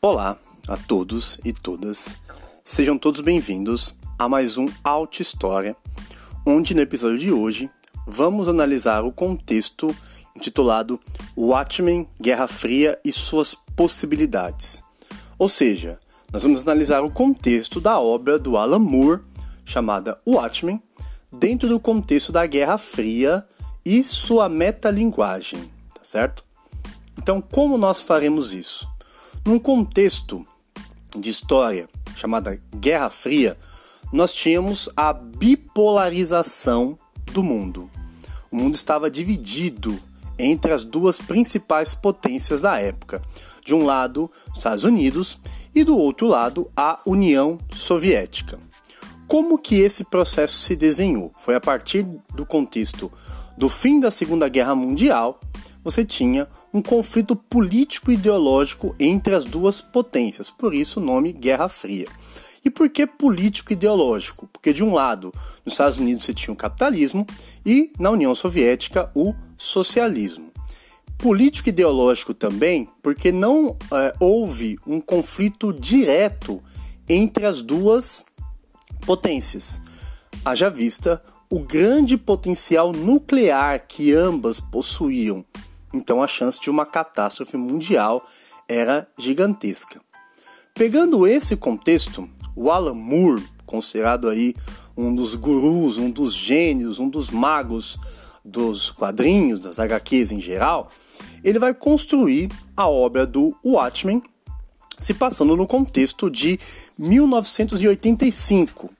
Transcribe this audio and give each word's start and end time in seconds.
Olá 0.00 0.38
a 0.68 0.76
todos 0.76 1.40
e 1.44 1.52
todas, 1.52 2.16
sejam 2.64 2.96
todos 2.96 3.20
bem-vindos 3.20 3.92
a 4.16 4.28
mais 4.28 4.56
um 4.56 4.68
Alt 4.84 5.18
História, 5.18 5.76
onde 6.46 6.72
no 6.72 6.80
episódio 6.80 7.18
de 7.18 7.32
hoje 7.32 7.68
vamos 8.06 8.46
analisar 8.46 9.04
o 9.04 9.10
contexto 9.10 9.92
intitulado 10.36 11.00
Watchmen, 11.36 12.08
Guerra 12.20 12.46
Fria 12.46 12.96
e 13.04 13.10
suas 13.10 13.56
possibilidades. 13.74 14.84
Ou 15.36 15.48
seja, 15.48 15.98
nós 16.32 16.44
vamos 16.44 16.62
analisar 16.62 17.02
o 17.02 17.10
contexto 17.10 17.80
da 17.80 17.98
obra 17.98 18.38
do 18.38 18.56
Alan 18.56 18.78
Moore 18.78 19.22
chamada 19.64 20.16
Watchmen 20.24 20.80
dentro 21.32 21.68
do 21.68 21.80
contexto 21.80 22.30
da 22.30 22.46
Guerra 22.46 22.78
Fria 22.78 23.44
e 23.84 24.04
sua 24.04 24.48
metalinguagem, 24.48 25.68
tá 25.92 26.04
certo? 26.04 26.44
Então, 27.18 27.40
como 27.40 27.76
nós 27.76 28.00
faremos 28.00 28.54
isso? 28.54 28.88
Num 29.48 29.58
contexto 29.58 30.46
de 31.18 31.30
história 31.30 31.88
chamada 32.14 32.60
Guerra 32.76 33.08
Fria, 33.08 33.56
nós 34.12 34.34
tínhamos 34.34 34.90
a 34.94 35.10
bipolarização 35.10 36.98
do 37.32 37.42
mundo. 37.42 37.90
O 38.50 38.56
mundo 38.56 38.74
estava 38.74 39.10
dividido 39.10 39.98
entre 40.38 40.70
as 40.70 40.84
duas 40.84 41.18
principais 41.18 41.94
potências 41.94 42.60
da 42.60 42.78
época. 42.78 43.22
De 43.64 43.74
um 43.74 43.86
lado, 43.86 44.30
os 44.50 44.58
Estados 44.58 44.84
Unidos 44.84 45.38
e 45.74 45.82
do 45.82 45.96
outro 45.96 46.26
lado, 46.26 46.70
a 46.76 47.00
União 47.06 47.58
Soviética. 47.72 48.58
Como 49.26 49.56
que 49.56 49.76
esse 49.76 50.04
processo 50.04 50.58
se 50.58 50.76
desenhou? 50.76 51.32
Foi 51.38 51.54
a 51.54 51.60
partir 51.60 52.06
do 52.34 52.44
contexto 52.44 53.10
do 53.56 53.70
fim 53.70 53.98
da 53.98 54.10
Segunda 54.10 54.46
Guerra 54.46 54.74
Mundial, 54.74 55.40
você 55.90 56.04
tinha 56.04 56.46
um 56.72 56.82
conflito 56.82 57.34
político 57.34 58.12
ideológico 58.12 58.94
entre 59.00 59.34
as 59.34 59.46
duas 59.46 59.80
potências, 59.80 60.50
por 60.50 60.74
isso 60.74 61.00
o 61.00 61.02
nome 61.02 61.32
Guerra 61.32 61.66
Fria. 61.66 62.06
E 62.62 62.68
por 62.68 62.90
que 62.90 63.06
político 63.06 63.72
ideológico? 63.72 64.46
Porque 64.52 64.70
de 64.70 64.84
um 64.84 64.92
lado, 64.92 65.32
nos 65.64 65.72
Estados 65.72 65.96
Unidos 65.96 66.26
você 66.26 66.34
tinha 66.34 66.52
o 66.52 66.56
capitalismo 66.56 67.26
e 67.64 67.90
na 67.98 68.10
União 68.10 68.34
Soviética 68.34 69.10
o 69.14 69.32
socialismo. 69.56 70.52
Político 71.16 71.70
ideológico 71.70 72.34
também, 72.34 72.86
porque 73.02 73.32
não 73.32 73.74
é, 73.90 74.14
houve 74.20 74.78
um 74.86 75.00
conflito 75.00 75.72
direto 75.72 76.62
entre 77.08 77.46
as 77.46 77.62
duas 77.62 78.26
potências. 79.06 79.80
Haja 80.44 80.68
vista 80.68 81.22
o 81.48 81.60
grande 81.60 82.18
potencial 82.18 82.92
nuclear 82.92 83.86
que 83.88 84.12
ambas 84.12 84.60
possuíam. 84.60 85.42
Então 85.92 86.22
a 86.22 86.26
chance 86.26 86.60
de 86.60 86.70
uma 86.70 86.84
catástrofe 86.84 87.56
mundial 87.56 88.24
era 88.68 89.08
gigantesca. 89.16 90.00
Pegando 90.74 91.26
esse 91.26 91.56
contexto, 91.56 92.28
o 92.54 92.70
Alan 92.70 92.94
Moore, 92.94 93.42
considerado 93.66 94.28
aí 94.28 94.54
um 94.96 95.14
dos 95.14 95.34
gurus, 95.34 95.98
um 95.98 96.10
dos 96.10 96.34
gênios, 96.34 96.98
um 96.98 97.08
dos 97.08 97.30
magos 97.30 97.98
dos 98.44 98.90
quadrinhos, 98.90 99.60
das 99.60 99.78
HQs 99.78 100.32
em 100.32 100.40
geral, 100.40 100.90
ele 101.42 101.58
vai 101.58 101.74
construir 101.74 102.50
a 102.76 102.88
obra 102.88 103.26
do 103.26 103.54
Watchmen 103.64 104.22
se 104.98 105.14
passando 105.14 105.56
no 105.56 105.66
contexto 105.66 106.30
de 106.30 106.58
1985. 106.98 108.90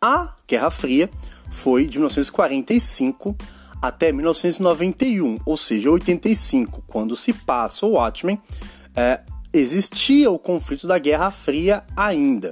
A 0.00 0.34
Guerra 0.46 0.70
Fria 0.70 1.10
foi 1.50 1.86
de 1.86 1.98
1945 1.98 3.36
até 3.86 4.10
1991, 4.12 5.38
ou 5.44 5.56
seja, 5.56 5.90
85, 5.90 6.82
quando 6.86 7.14
se 7.14 7.32
passa 7.32 7.84
o 7.84 7.92
Watchmen, 7.92 8.40
é, 8.96 9.20
existia 9.52 10.30
o 10.30 10.38
conflito 10.38 10.86
da 10.86 10.98
Guerra 10.98 11.30
Fria 11.30 11.84
ainda. 11.94 12.50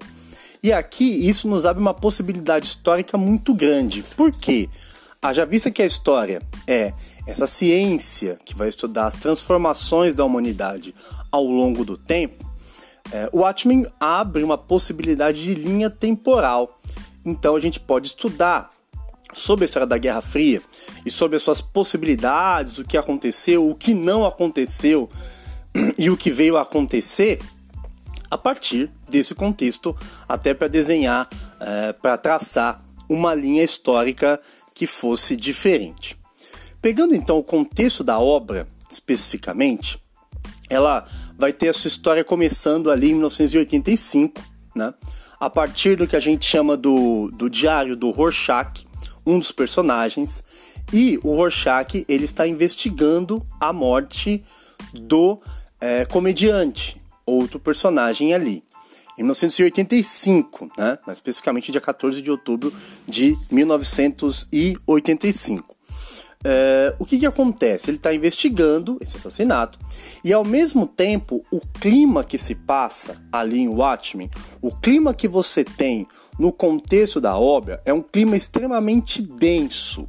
E 0.63 0.73
aqui 0.73 1.29
isso 1.29 1.49
nos 1.49 1.65
abre 1.65 1.81
uma 1.81 1.95
possibilidade 1.95 2.67
histórica 2.67 3.17
muito 3.17 3.55
grande. 3.55 4.03
Por 4.17 4.31
quê? 4.31 4.69
Haja 5.21 5.47
vista 5.47 5.71
que 5.71 5.83
a 5.83 5.87
história 5.87 6.43
é 6.67 6.93
essa 7.27 7.47
ciência 7.47 8.39
que 8.45 8.55
vai 8.55 8.69
estudar 8.69 9.07
as 9.07 9.15
transformações 9.15 10.15
da 10.15 10.25
humanidade 10.25 10.95
ao 11.31 11.45
longo 11.45 11.85
do 11.85 11.97
tempo, 11.97 12.45
é, 13.11 13.29
o 13.33 13.39
Watchmen 13.39 13.87
abre 13.99 14.43
uma 14.43 14.59
possibilidade 14.59 15.43
de 15.43 15.55
linha 15.55 15.89
temporal. 15.89 16.79
Então 17.25 17.57
a 17.57 17.61
gente 17.61 17.81
pode 17.81 18.09
estudar 18.09 18.69
sobre 19.33 19.65
a 19.65 19.67
história 19.67 19.87
da 19.87 19.99
Guerra 19.99 20.23
Fria 20.23 20.63
e 21.05 21.11
sobre 21.11 21.37
as 21.37 21.43
suas 21.43 21.61
possibilidades, 21.61 22.79
o 22.79 22.85
que 22.85 22.97
aconteceu, 22.97 23.69
o 23.69 23.75
que 23.75 23.95
não 23.95 24.25
aconteceu 24.25 25.09
e 25.99 26.11
o 26.11 26.17
que 26.17 26.31
veio 26.31 26.57
a 26.57 26.63
acontecer 26.63 27.41
a 28.31 28.39
partir 28.39 28.91
desse 29.09 29.35
contexto, 29.35 29.95
até 30.27 30.55
para 30.55 30.67
desenhar, 30.67 31.29
é, 31.61 31.93
para 31.93 32.17
traçar 32.17 32.83
uma 33.07 33.35
linha 33.35 33.63
histórica 33.63 34.41
que 34.73 34.87
fosse 34.87 35.37
diferente. 35.37 36.19
Pegando 36.81 37.15
então 37.15 37.39
o 37.39 37.45
contexto 37.45 38.03
da 38.03 38.19
obra 38.19 38.67
especificamente, 38.91 40.03
ela 40.71 41.07
vai 41.39 41.53
ter 41.53 41.69
a 41.69 41.73
sua 41.75 41.89
história 41.89 42.25
começando 42.25 42.91
ali 42.91 43.11
em 43.11 43.15
1985, 43.15 44.41
né? 44.75 44.95
a 45.39 45.51
partir 45.51 45.97
do 45.97 46.07
que 46.07 46.17
a 46.17 46.21
gente 46.21 46.47
chama 46.47 46.77
do, 46.77 47.31
do 47.33 47.51
diário 47.51 47.95
do 47.95 48.11
Rorschach, 48.11 48.87
um 49.27 49.39
dos 49.39 49.53
personagens, 49.53 50.45
e 50.93 51.19
o 51.23 51.35
Rorschach 51.35 52.05
ele 52.09 52.25
está 52.25 52.47
investigando 52.47 53.47
a 53.61 53.73
morte 53.73 54.43
do 54.93 55.41
é, 55.81 56.05
comediante, 56.05 57.01
outro 57.25 57.59
personagem 57.59 58.35
ali. 58.35 58.63
Em 59.19 59.23
1985, 59.23 60.71
né? 60.79 60.99
mais 61.07 61.19
especificamente 61.19 61.71
dia 61.71 61.81
14 61.81 62.21
de 62.23 62.31
outubro 62.31 62.73
de 63.07 63.37
1985. 63.51 65.77
É, 66.45 66.97
o 66.99 67.05
que, 67.05 67.21
que 67.21 67.27
acontece? 67.27 67.89
Ele 67.89 67.99
está 67.99 68.13
investigando 68.13 68.99
esse 69.01 69.17
assassinato 69.17 69.79
e, 70.25 70.33
ao 70.33 70.45
mesmo 70.45 70.89
tempo, 70.89 71.45
o 71.53 71.61
clima 71.61 72.25
que 72.25 72.37
se 72.37 72.55
passa 72.55 73.15
ali 73.31 73.61
em 73.61 73.69
Watchmen, 73.69 74.29
o 74.61 74.75
clima 74.75 75.15
que 75.15 75.29
você 75.29 75.63
tem 75.63 76.09
no 76.39 76.53
contexto 76.53 77.21
da 77.21 77.37
obra, 77.37 77.81
é 77.85 77.93
um 77.93 78.03
clima 78.03 78.37
extremamente 78.37 79.23
denso. 79.23 80.09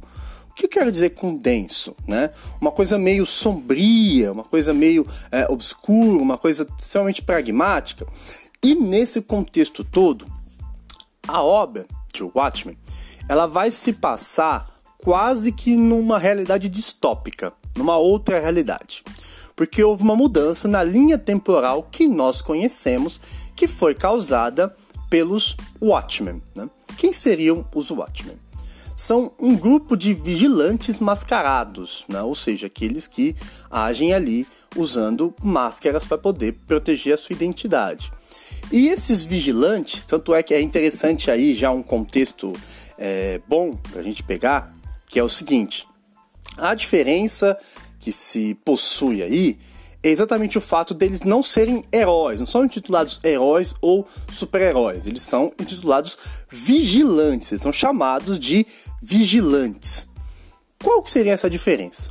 O 0.50 0.54
que 0.54 0.66
eu 0.66 0.70
quero 0.70 0.92
dizer 0.92 1.10
com 1.10 1.34
denso? 1.34 1.94
Né? 2.06 2.30
Uma 2.60 2.70
coisa 2.70 2.96
meio 2.96 3.26
sombria, 3.26 4.32
uma 4.32 4.44
coisa 4.44 4.72
meio 4.72 5.06
é, 5.30 5.46
obscura, 5.50 6.22
uma 6.22 6.38
coisa 6.38 6.66
extremamente 6.78 7.22
pragmática. 7.22 8.06
E 8.62 8.74
nesse 8.74 9.20
contexto 9.20 9.82
todo, 9.84 10.26
a 11.26 11.42
obra 11.42 11.86
de 12.12 12.22
Watchmen 12.22 12.78
ela 13.28 13.46
vai 13.46 13.70
se 13.70 13.92
passar 13.92 14.74
quase 14.98 15.52
que 15.52 15.76
numa 15.76 16.18
realidade 16.18 16.68
distópica, 16.68 17.52
numa 17.76 17.96
outra 17.96 18.40
realidade. 18.40 19.02
Porque 19.56 19.82
houve 19.84 20.02
uma 20.02 20.16
mudança 20.16 20.66
na 20.66 20.82
linha 20.82 21.18
temporal 21.18 21.86
que 21.90 22.08
nós 22.08 22.40
conhecemos, 22.40 23.20
que 23.54 23.68
foi 23.68 23.94
causada 23.94 24.74
pelos 25.08 25.56
Watchmen. 25.80 26.42
Né? 26.56 26.68
Quem 26.96 27.12
seriam 27.12 27.66
os 27.74 27.90
Watchmen? 27.90 28.36
São 28.96 29.32
um 29.40 29.56
grupo 29.56 29.96
de 29.96 30.14
vigilantes 30.14 31.00
mascarados, 31.00 32.04
né? 32.08 32.22
ou 32.22 32.34
seja, 32.34 32.68
aqueles 32.68 33.08
que 33.08 33.34
agem 33.70 34.14
ali 34.14 34.46
usando 34.76 35.34
máscaras 35.42 36.06
para 36.06 36.16
poder 36.16 36.52
proteger 36.66 37.14
a 37.14 37.16
sua 37.16 37.34
identidade. 37.34 38.12
E 38.70 38.88
esses 38.88 39.24
vigilantes, 39.24 40.04
tanto 40.04 40.34
é 40.34 40.42
que 40.42 40.54
é 40.54 40.60
interessante 40.60 41.30
aí 41.30 41.54
já 41.54 41.70
um 41.70 41.82
contexto 41.82 42.52
é, 42.96 43.40
bom 43.48 43.76
para 43.76 44.00
a 44.00 44.02
gente 44.02 44.22
pegar, 44.22 44.72
que 45.08 45.18
é 45.18 45.22
o 45.22 45.28
seguinte: 45.28 45.86
a 46.56 46.74
diferença 46.74 47.58
que 47.98 48.12
se 48.12 48.54
possui 48.64 49.22
aí 49.22 49.58
é 50.04 50.10
exatamente 50.10 50.58
o 50.58 50.60
fato 50.60 50.92
deles 50.92 51.22
não 51.22 51.42
serem 51.42 51.82
heróis, 51.90 52.38
não 52.38 52.46
são 52.46 52.62
intitulados 52.62 53.18
heróis 53.24 53.74
ou 53.80 54.06
super-heróis, 54.30 55.06
eles 55.06 55.22
são 55.22 55.50
intitulados 55.58 56.18
vigilantes, 56.50 57.50
eles 57.50 57.62
são 57.62 57.72
chamados 57.72 58.38
de 58.38 58.66
vigilantes. 59.02 60.06
Qual 60.82 61.02
que 61.02 61.10
seria 61.10 61.32
essa 61.32 61.48
diferença? 61.48 62.10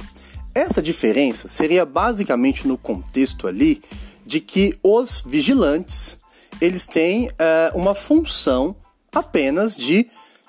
Essa 0.56 0.82
diferença 0.82 1.48
seria 1.48 1.86
basicamente 1.86 2.68
no 2.68 2.80
contexto 2.80 3.48
ali 3.48 3.80
de 4.26 4.40
que 4.40 4.74
os 4.82 5.24
vigilantes 5.24 6.20
eles 6.60 6.88
têm 6.88 7.30
é, 7.38 7.72
uma 7.76 7.94
função 7.94 8.76
apenas 9.14 9.78
de 9.78 10.08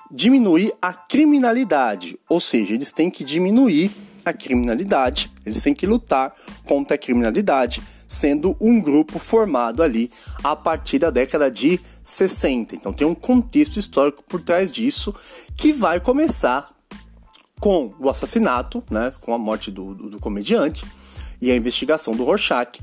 diminuir 0.09 0.73
a 0.81 0.93
criminalidade, 0.93 2.17
ou 2.27 2.39
seja, 2.39 2.73
eles 2.73 2.91
têm 2.91 3.11
que 3.11 3.23
diminuir 3.23 3.91
a 4.25 4.33
criminalidade, 4.33 5.31
eles 5.45 5.61
têm 5.61 5.73
que 5.73 5.85
lutar 5.85 6.33
contra 6.65 6.95
a 6.95 6.97
criminalidade, 6.97 7.81
sendo 8.07 8.57
um 8.59 8.81
grupo 8.81 9.19
formado 9.19 9.83
ali 9.83 10.11
a 10.43 10.55
partir 10.55 10.97
da 10.97 11.11
década 11.11 11.49
de 11.49 11.79
60. 12.03 12.75
Então 12.75 12.91
tem 12.91 13.05
um 13.05 13.15
contexto 13.15 13.77
histórico 13.77 14.23
por 14.23 14.41
trás 14.41 14.71
disso 14.71 15.13
que 15.55 15.71
vai 15.71 15.99
começar 15.99 16.73
com 17.59 17.93
o 17.99 18.09
assassinato, 18.09 18.83
né, 18.89 19.13
com 19.21 19.33
a 19.33 19.37
morte 19.37 19.71
do, 19.71 19.93
do, 19.93 20.09
do 20.09 20.19
comediante 20.19 20.85
e 21.41 21.51
a 21.51 21.55
investigação 21.55 22.15
do 22.15 22.23
Rorschach. 22.23 22.79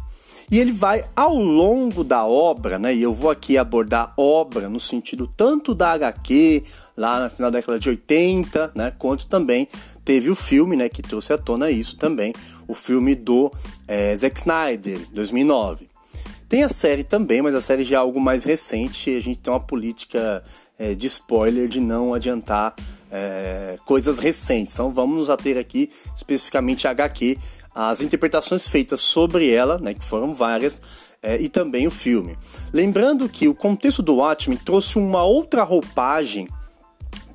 E 0.50 0.58
ele 0.58 0.72
vai 0.72 1.04
ao 1.16 1.34
longo 1.34 2.04
da 2.04 2.26
obra, 2.26 2.78
né? 2.78 2.94
E 2.94 3.02
eu 3.02 3.10
vou 3.10 3.30
aqui 3.30 3.56
abordar 3.56 4.12
obra 4.18 4.68
no 4.68 4.78
sentido 4.78 5.26
tanto 5.26 5.74
da 5.74 5.92
HQ, 5.92 6.62
lá 6.94 7.20
na 7.20 7.30
final 7.30 7.50
da 7.50 7.58
década 7.58 7.78
de 7.78 7.88
80, 7.88 8.72
né? 8.74 8.92
Quanto 8.98 9.26
também 9.26 9.66
teve 10.04 10.31
o 10.31 10.34
filme, 10.34 10.76
né? 10.76 10.88
Que 10.88 11.02
trouxe 11.02 11.32
à 11.32 11.38
tona 11.38 11.70
isso 11.70 11.96
também, 11.96 12.32
o 12.66 12.75
filme 12.75 13.14
do 13.14 13.52
é, 13.87 14.14
Zack 14.16 14.38
Snyder, 14.38 15.00
2009. 15.12 15.88
Tem 16.49 16.64
a 16.64 16.69
série 16.69 17.02
também, 17.02 17.40
mas 17.40 17.54
a 17.54 17.62
série 17.62 17.82
já 17.82 17.96
é 17.96 17.99
algo 17.99 18.20
mais 18.20 18.44
recente 18.44 19.10
e 19.10 19.16
a 19.16 19.22
gente 19.22 19.38
tem 19.38 19.52
uma 19.52 19.58
política 19.58 20.44
é, 20.78 20.94
de 20.94 21.06
spoiler 21.06 21.66
de 21.66 21.81
não 21.81 22.12
adiantar 22.12 22.75
é, 23.10 23.78
coisas 23.87 24.19
recentes. 24.19 24.75
Então 24.75 24.93
vamos 24.93 25.16
nos 25.16 25.31
ater 25.31 25.56
aqui 25.56 25.88
especificamente 26.14 26.87
a 26.87 26.90
HQ, 26.90 27.38
as 27.75 28.02
interpretações 28.02 28.69
feitas 28.69 29.00
sobre 29.00 29.50
ela, 29.50 29.78
né, 29.78 29.94
que 29.94 30.05
foram 30.05 30.34
várias, 30.34 30.82
é, 31.22 31.40
e 31.40 31.48
também 31.48 31.87
o 31.87 31.90
filme. 31.90 32.37
Lembrando 32.72 33.28
que 33.28 33.48
o 33.48 33.55
contexto 33.55 34.02
do 34.02 34.16
Watchmen 34.16 34.58
trouxe 34.58 34.98
uma 34.98 35.22
outra 35.22 35.62
roupagem 35.62 36.48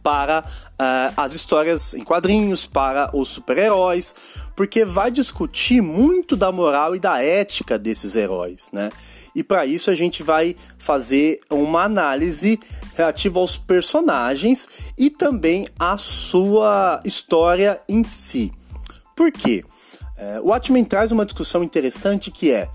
para 0.08 0.40
uh, 0.40 1.14
as 1.18 1.34
histórias 1.34 1.94
em 1.94 2.02
quadrinhos, 2.02 2.66
para 2.66 3.10
os 3.14 3.28
super-heróis, 3.28 4.16
porque 4.56 4.86
vai 4.86 5.12
discutir 5.12 5.82
muito 5.82 6.34
da 6.38 6.50
moral 6.50 6.96
e 6.96 7.00
da 7.00 7.22
ética 7.22 7.78
desses 7.78 8.16
heróis, 8.16 8.70
né? 8.72 8.90
E 9.36 9.44
para 9.44 9.66
isso 9.66 9.92
a 9.92 9.96
gente 9.96 10.24
vai 10.24 10.56
fazer 10.78 11.42
uma 11.50 11.84
análise 11.84 12.58
relativa 12.96 13.42
aos 13.42 13.58
personagens 13.58 14.94
e 14.98 15.10
também 15.10 15.68
à 15.78 15.98
sua 15.98 17.02
história 17.04 17.78
em 17.90 18.02
si. 18.06 18.54
Por 19.14 19.30
quê? 19.30 19.66
É, 20.16 20.40
o 20.40 20.46
Watchmen 20.46 20.86
traz 20.86 21.12
uma 21.12 21.26
discussão 21.26 21.62
interessante 21.66 22.32
que 22.32 22.50
é: 22.50 22.70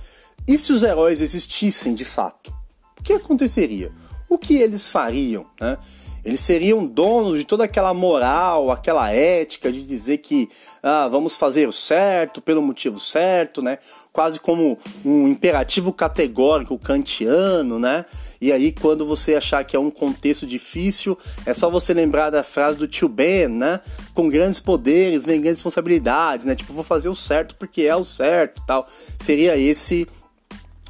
e 0.46 0.58
se 0.58 0.70
os 0.70 0.82
heróis 0.82 1.22
existissem 1.22 1.94
de 1.94 2.04
fato? 2.04 2.52
O 3.00 3.02
que 3.02 3.14
aconteceria? 3.14 3.90
O 4.28 4.36
que 4.36 4.56
eles 4.56 4.86
fariam? 4.86 5.46
Né? 5.58 5.78
Eles 6.24 6.38
seriam 6.38 6.86
donos 6.86 7.38
de 7.38 7.44
toda 7.44 7.64
aquela 7.64 7.92
moral, 7.92 8.70
aquela 8.70 9.10
ética 9.12 9.72
de 9.72 9.84
dizer 9.84 10.18
que 10.18 10.48
ah, 10.80 11.08
vamos 11.08 11.34
fazer 11.34 11.66
o 11.66 11.72
certo 11.72 12.40
pelo 12.40 12.62
motivo 12.62 13.00
certo, 13.00 13.60
né? 13.60 13.78
Quase 14.12 14.38
como 14.38 14.78
um 15.04 15.26
imperativo 15.26 15.92
categórico 15.92 16.78
kantiano, 16.78 17.78
né? 17.78 18.04
E 18.40 18.52
aí, 18.52 18.70
quando 18.70 19.04
você 19.04 19.34
achar 19.34 19.64
que 19.64 19.74
é 19.74 19.80
um 19.80 19.90
contexto 19.90 20.46
difícil, 20.46 21.18
é 21.44 21.52
só 21.54 21.68
você 21.68 21.92
lembrar 21.92 22.30
da 22.30 22.44
frase 22.44 22.78
do 22.78 22.86
tio 22.86 23.08
Ben, 23.08 23.48
né? 23.48 23.80
Com 24.14 24.28
grandes 24.28 24.60
poderes 24.60 25.26
vem 25.26 25.40
grandes 25.40 25.58
responsabilidades, 25.58 26.46
né? 26.46 26.54
Tipo, 26.54 26.72
vou 26.72 26.84
fazer 26.84 27.08
o 27.08 27.14
certo 27.16 27.56
porque 27.56 27.82
é 27.82 27.96
o 27.96 28.04
certo 28.04 28.62
tal. 28.64 28.86
Seria 29.18 29.56
esse, 29.56 30.06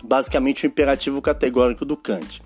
basicamente, 0.05 0.64
o 0.64 0.67
imperativo 0.67 1.23
categórico 1.23 1.87
do 1.87 1.96
Kant. 1.96 2.43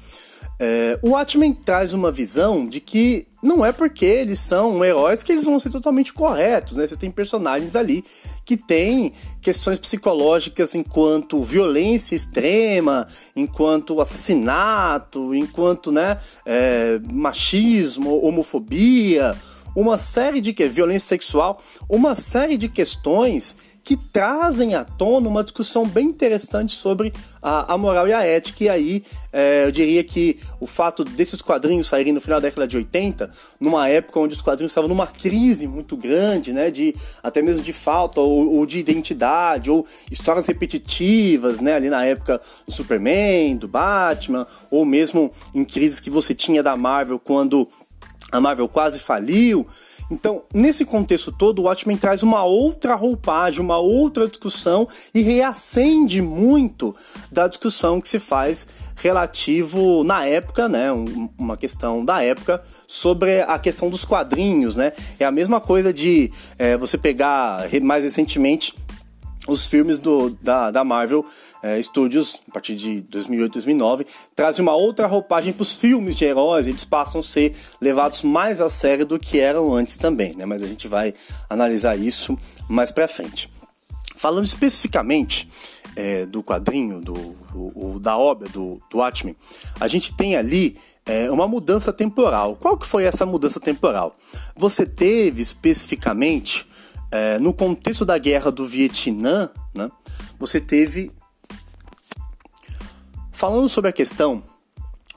É, 0.58 0.98
o 1.02 1.10
Watchmen 1.10 1.52
traz 1.52 1.92
uma 1.92 2.10
visão 2.10 2.66
de 2.66 2.80
que 2.80 3.26
não 3.42 3.64
é 3.64 3.72
porque 3.72 4.06
eles 4.06 4.38
são 4.38 4.82
heróis 4.82 5.22
que 5.22 5.30
eles 5.30 5.44
vão 5.44 5.58
ser 5.58 5.70
totalmente 5.70 6.12
corretos, 6.12 6.72
né? 6.72 6.88
Você 6.88 6.96
tem 6.96 7.10
personagens 7.10 7.76
ali 7.76 8.02
que 8.44 8.56
têm 8.56 9.12
questões 9.42 9.78
psicológicas 9.78 10.74
enquanto 10.74 11.42
violência 11.42 12.16
extrema, 12.16 13.06
enquanto 13.36 14.00
assassinato, 14.00 15.34
enquanto 15.34 15.92
né, 15.92 16.16
é, 16.46 16.98
machismo, 17.12 18.24
homofobia, 18.24 19.36
uma 19.76 19.98
série 19.98 20.40
de 20.40 20.54
que 20.54 20.66
violência 20.66 21.08
sexual, 21.08 21.58
uma 21.88 22.14
série 22.14 22.56
de 22.56 22.68
questões 22.68 23.75
que 23.86 23.96
trazem 23.96 24.74
à 24.74 24.82
tona 24.84 25.28
uma 25.28 25.44
discussão 25.44 25.86
bem 25.86 26.08
interessante 26.08 26.74
sobre 26.74 27.12
a, 27.40 27.72
a 27.72 27.78
moral 27.78 28.08
e 28.08 28.12
a 28.12 28.20
ética. 28.20 28.64
E 28.64 28.68
aí 28.68 29.04
é, 29.32 29.64
eu 29.64 29.70
diria 29.70 30.02
que 30.02 30.40
o 30.58 30.66
fato 30.66 31.04
desses 31.04 31.40
quadrinhos 31.40 31.86
saírem 31.86 32.12
no 32.12 32.20
final 32.20 32.40
da 32.40 32.48
década 32.48 32.66
de 32.66 32.76
80, 32.76 33.30
numa 33.60 33.88
época 33.88 34.18
onde 34.18 34.34
os 34.34 34.42
quadrinhos 34.42 34.72
estavam 34.72 34.88
numa 34.88 35.06
crise 35.06 35.68
muito 35.68 35.96
grande, 35.96 36.52
né, 36.52 36.68
de 36.68 36.96
até 37.22 37.40
mesmo 37.40 37.62
de 37.62 37.72
falta 37.72 38.20
ou, 38.20 38.56
ou 38.56 38.66
de 38.66 38.80
identidade, 38.80 39.70
ou 39.70 39.86
histórias 40.10 40.46
repetitivas, 40.46 41.60
né, 41.60 41.74
ali 41.74 41.88
na 41.88 42.04
época 42.04 42.40
do 42.66 42.72
Superman, 42.72 43.56
do 43.56 43.68
Batman, 43.68 44.48
ou 44.68 44.84
mesmo 44.84 45.30
em 45.54 45.64
crises 45.64 46.00
que 46.00 46.10
você 46.10 46.34
tinha 46.34 46.60
da 46.60 46.76
Marvel 46.76 47.20
quando 47.20 47.68
a 48.32 48.40
Marvel 48.40 48.68
quase 48.68 48.98
faliu. 48.98 49.64
Então, 50.10 50.42
nesse 50.54 50.84
contexto 50.84 51.32
todo, 51.32 51.60
o 51.60 51.62
Watchmen 51.64 51.96
traz 51.96 52.22
uma 52.22 52.44
outra 52.44 52.94
roupagem, 52.94 53.60
uma 53.60 53.78
outra 53.78 54.28
discussão 54.28 54.88
e 55.12 55.20
reacende 55.20 56.22
muito 56.22 56.94
da 57.30 57.48
discussão 57.48 58.00
que 58.00 58.08
se 58.08 58.20
faz 58.20 58.66
relativo 58.96 60.04
na 60.04 60.24
época, 60.24 60.68
né, 60.68 60.90
uma 61.38 61.56
questão 61.56 62.04
da 62.04 62.22
época 62.22 62.62
sobre 62.86 63.42
a 63.42 63.58
questão 63.58 63.90
dos 63.90 64.04
quadrinhos, 64.04 64.74
né? 64.74 64.92
É 65.18 65.24
a 65.24 65.30
mesma 65.30 65.60
coisa 65.60 65.92
de 65.92 66.30
é, 66.58 66.76
você 66.76 66.96
pegar 66.96 67.68
mais 67.82 68.04
recentemente 68.04 68.74
os 69.46 69.66
filmes 69.66 69.98
do, 69.98 70.30
da, 70.42 70.70
da 70.70 70.84
Marvel 70.84 71.24
é, 71.62 71.82
Studios, 71.82 72.40
a 72.48 72.52
partir 72.52 72.74
de 72.74 73.00
2008, 73.02 73.52
2009, 73.52 74.06
trazem 74.34 74.62
uma 74.62 74.74
outra 74.74 75.06
roupagem 75.06 75.52
para 75.52 75.62
os 75.62 75.74
filmes 75.74 76.16
de 76.16 76.24
heróis, 76.24 76.66
eles 76.66 76.84
passam 76.84 77.20
a 77.20 77.22
ser 77.22 77.54
levados 77.80 78.22
mais 78.22 78.60
a 78.60 78.68
sério 78.68 79.06
do 79.06 79.18
que 79.18 79.38
eram 79.38 79.74
antes 79.74 79.96
também, 79.96 80.34
né? 80.36 80.44
Mas 80.44 80.62
a 80.62 80.66
gente 80.66 80.88
vai 80.88 81.14
analisar 81.48 81.96
isso 81.96 82.38
mais 82.68 82.90
para 82.90 83.08
frente. 83.08 83.50
Falando 84.16 84.46
especificamente 84.46 85.48
é, 85.94 86.24
do 86.26 86.42
quadrinho, 86.42 87.00
do, 87.00 87.14
do, 87.52 87.98
da 87.98 88.16
obra 88.16 88.48
do, 88.48 88.80
do 88.90 88.98
Watchmen, 88.98 89.36
a 89.78 89.88
gente 89.88 90.14
tem 90.14 90.36
ali 90.36 90.76
é, 91.04 91.30
uma 91.30 91.46
mudança 91.46 91.92
temporal. 91.92 92.56
Qual 92.56 92.76
que 92.76 92.86
foi 92.86 93.04
essa 93.04 93.24
mudança 93.24 93.60
temporal? 93.60 94.16
Você 94.56 94.84
teve 94.84 95.40
especificamente 95.40 96.66
é, 97.10 97.38
no 97.38 97.52
contexto 97.52 98.04
da 98.04 98.18
guerra 98.18 98.50
do 98.50 98.66
Vietnã, 98.66 99.50
né, 99.74 99.90
você 100.38 100.60
teve. 100.60 101.10
Falando 103.32 103.68
sobre 103.68 103.90
a 103.90 103.92
questão 103.92 104.42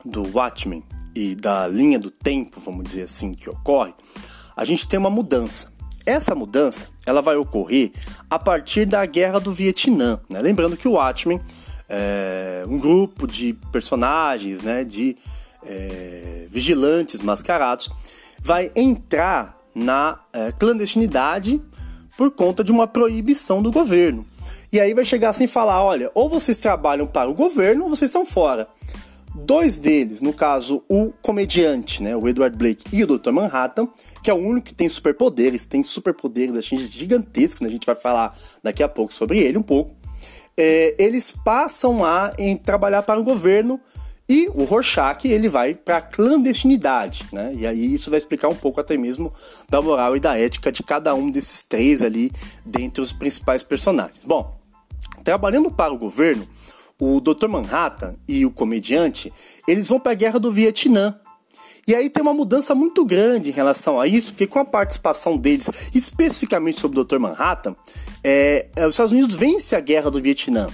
do 0.03 0.23
Watchmen 0.35 0.83
e 1.15 1.35
da 1.35 1.67
linha 1.67 1.97
do 1.97 2.11
tempo, 2.11 2.59
vamos 2.59 2.83
dizer 2.83 3.03
assim, 3.03 3.31
que 3.31 3.49
ocorre, 3.49 3.93
a 4.55 4.65
gente 4.65 4.87
tem 4.87 4.99
uma 4.99 5.09
mudança. 5.09 5.71
Essa 6.05 6.35
mudança 6.35 6.89
ela 7.05 7.21
vai 7.21 7.37
ocorrer 7.37 7.91
a 8.29 8.37
partir 8.37 8.85
da 8.85 9.05
guerra 9.05 9.39
do 9.39 9.51
Vietnã. 9.51 10.19
Né? 10.29 10.41
Lembrando 10.41 10.75
que 10.75 10.87
o 10.87 10.93
Watchmen 10.93 11.41
é 11.87 12.65
um 12.67 12.77
grupo 12.77 13.25
de 13.25 13.53
personagens, 13.71 14.61
né, 14.61 14.83
de 14.83 15.17
é, 15.65 16.47
vigilantes 16.49 17.21
mascarados, 17.21 17.89
vai 18.41 18.71
entrar 18.75 19.57
na 19.73 20.19
é, 20.31 20.51
clandestinidade 20.51 21.61
por 22.19 22.31
conta 22.31 22.65
de 22.65 22.69
uma 22.69 22.85
proibição 22.85 23.63
do 23.63 23.71
governo. 23.71 24.25
E 24.73 24.77
aí 24.77 24.93
vai 24.93 25.05
chegar 25.05 25.29
assim 25.29 25.45
e 25.45 25.47
falar: 25.47 25.81
olha, 25.81 26.11
ou 26.13 26.29
vocês 26.29 26.57
trabalham 26.57 27.07
para 27.07 27.29
o 27.29 27.33
governo 27.33 27.85
ou 27.85 27.89
vocês 27.89 28.09
estão 28.09 28.25
fora. 28.25 28.67
Dois 29.33 29.77
deles, 29.77 30.19
no 30.19 30.33
caso 30.33 30.83
o 30.89 31.13
comediante, 31.21 32.03
né, 32.03 32.17
o 32.17 32.27
Edward 32.27 32.57
Blake 32.57 32.83
e 32.91 33.01
o 33.05 33.07
Dr. 33.07 33.31
Manhattan, 33.31 33.87
que 34.21 34.29
é 34.29 34.33
o 34.33 34.37
único 34.37 34.67
que 34.67 34.73
tem 34.73 34.89
superpoderes, 34.89 35.65
tem 35.65 35.81
superpoderes 35.81 36.57
assim, 36.57 36.75
gigantescos, 36.75 37.61
né, 37.61 37.69
a 37.69 37.71
gente 37.71 37.85
vai 37.85 37.95
falar 37.95 38.37
daqui 38.61 38.83
a 38.83 38.89
pouco 38.89 39.13
sobre 39.13 39.37
ele 39.37 39.57
um 39.57 39.63
pouco. 39.63 39.95
É, 40.57 40.95
eles 40.99 41.31
passam 41.31 42.03
a 42.03 42.33
em 42.37 42.57
trabalhar 42.57 43.03
para 43.03 43.17
o 43.17 43.23
governo 43.23 43.79
e 44.29 44.47
o 44.53 44.63
Rorschach, 44.63 45.27
ele 45.27 45.49
vai 45.49 45.73
para 45.73 45.97
a 45.97 46.01
clandestinidade, 46.01 47.25
né? 47.33 47.51
E 47.55 47.65
aí 47.65 47.95
isso 47.95 48.11
vai 48.11 48.19
explicar 48.19 48.47
um 48.47 48.55
pouco 48.55 48.79
até 48.79 48.95
mesmo 48.95 49.33
da 49.67 49.81
moral 49.81 50.15
e 50.15 50.19
da 50.19 50.37
ética 50.37 50.71
de 50.71 50.83
cada 50.83 51.15
um 51.15 51.31
desses 51.31 51.63
três 51.63 52.03
ali 52.03 52.31
dentre 52.63 53.01
os 53.01 53.11
principais 53.11 53.63
personagens. 53.63 54.19
Bom, 54.23 54.55
trabalhando 55.23 55.71
para 55.71 55.91
o 55.91 55.97
governo, 55.97 56.47
o 56.99 57.19
Dr. 57.19 57.47
Manhattan 57.47 58.15
e 58.27 58.45
o 58.45 58.51
comediante, 58.51 59.33
eles 59.67 59.87
vão 59.89 59.99
para 59.99 60.11
a 60.11 60.15
guerra 60.15 60.37
do 60.37 60.51
Vietnã. 60.51 61.19
E 61.87 61.95
aí 61.95 62.07
tem 62.07 62.21
uma 62.21 62.33
mudança 62.33 62.75
muito 62.75 63.03
grande 63.03 63.49
em 63.49 63.53
relação 63.53 63.99
a 63.99 64.05
isso, 64.05 64.27
porque 64.33 64.45
com 64.45 64.59
a 64.59 64.65
participação 64.65 65.37
deles, 65.37 65.67
especificamente 65.91 66.79
sobre 66.79 66.99
o 66.99 67.03
Dr. 67.03 67.17
Manhattan, 67.17 67.75
é, 68.23 68.67
é, 68.75 68.85
os 68.85 68.93
Estados 68.93 69.11
Unidos 69.11 69.35
vence 69.35 69.75
a 69.75 69.79
guerra 69.79 70.11
do 70.11 70.21
Vietnã. 70.21 70.67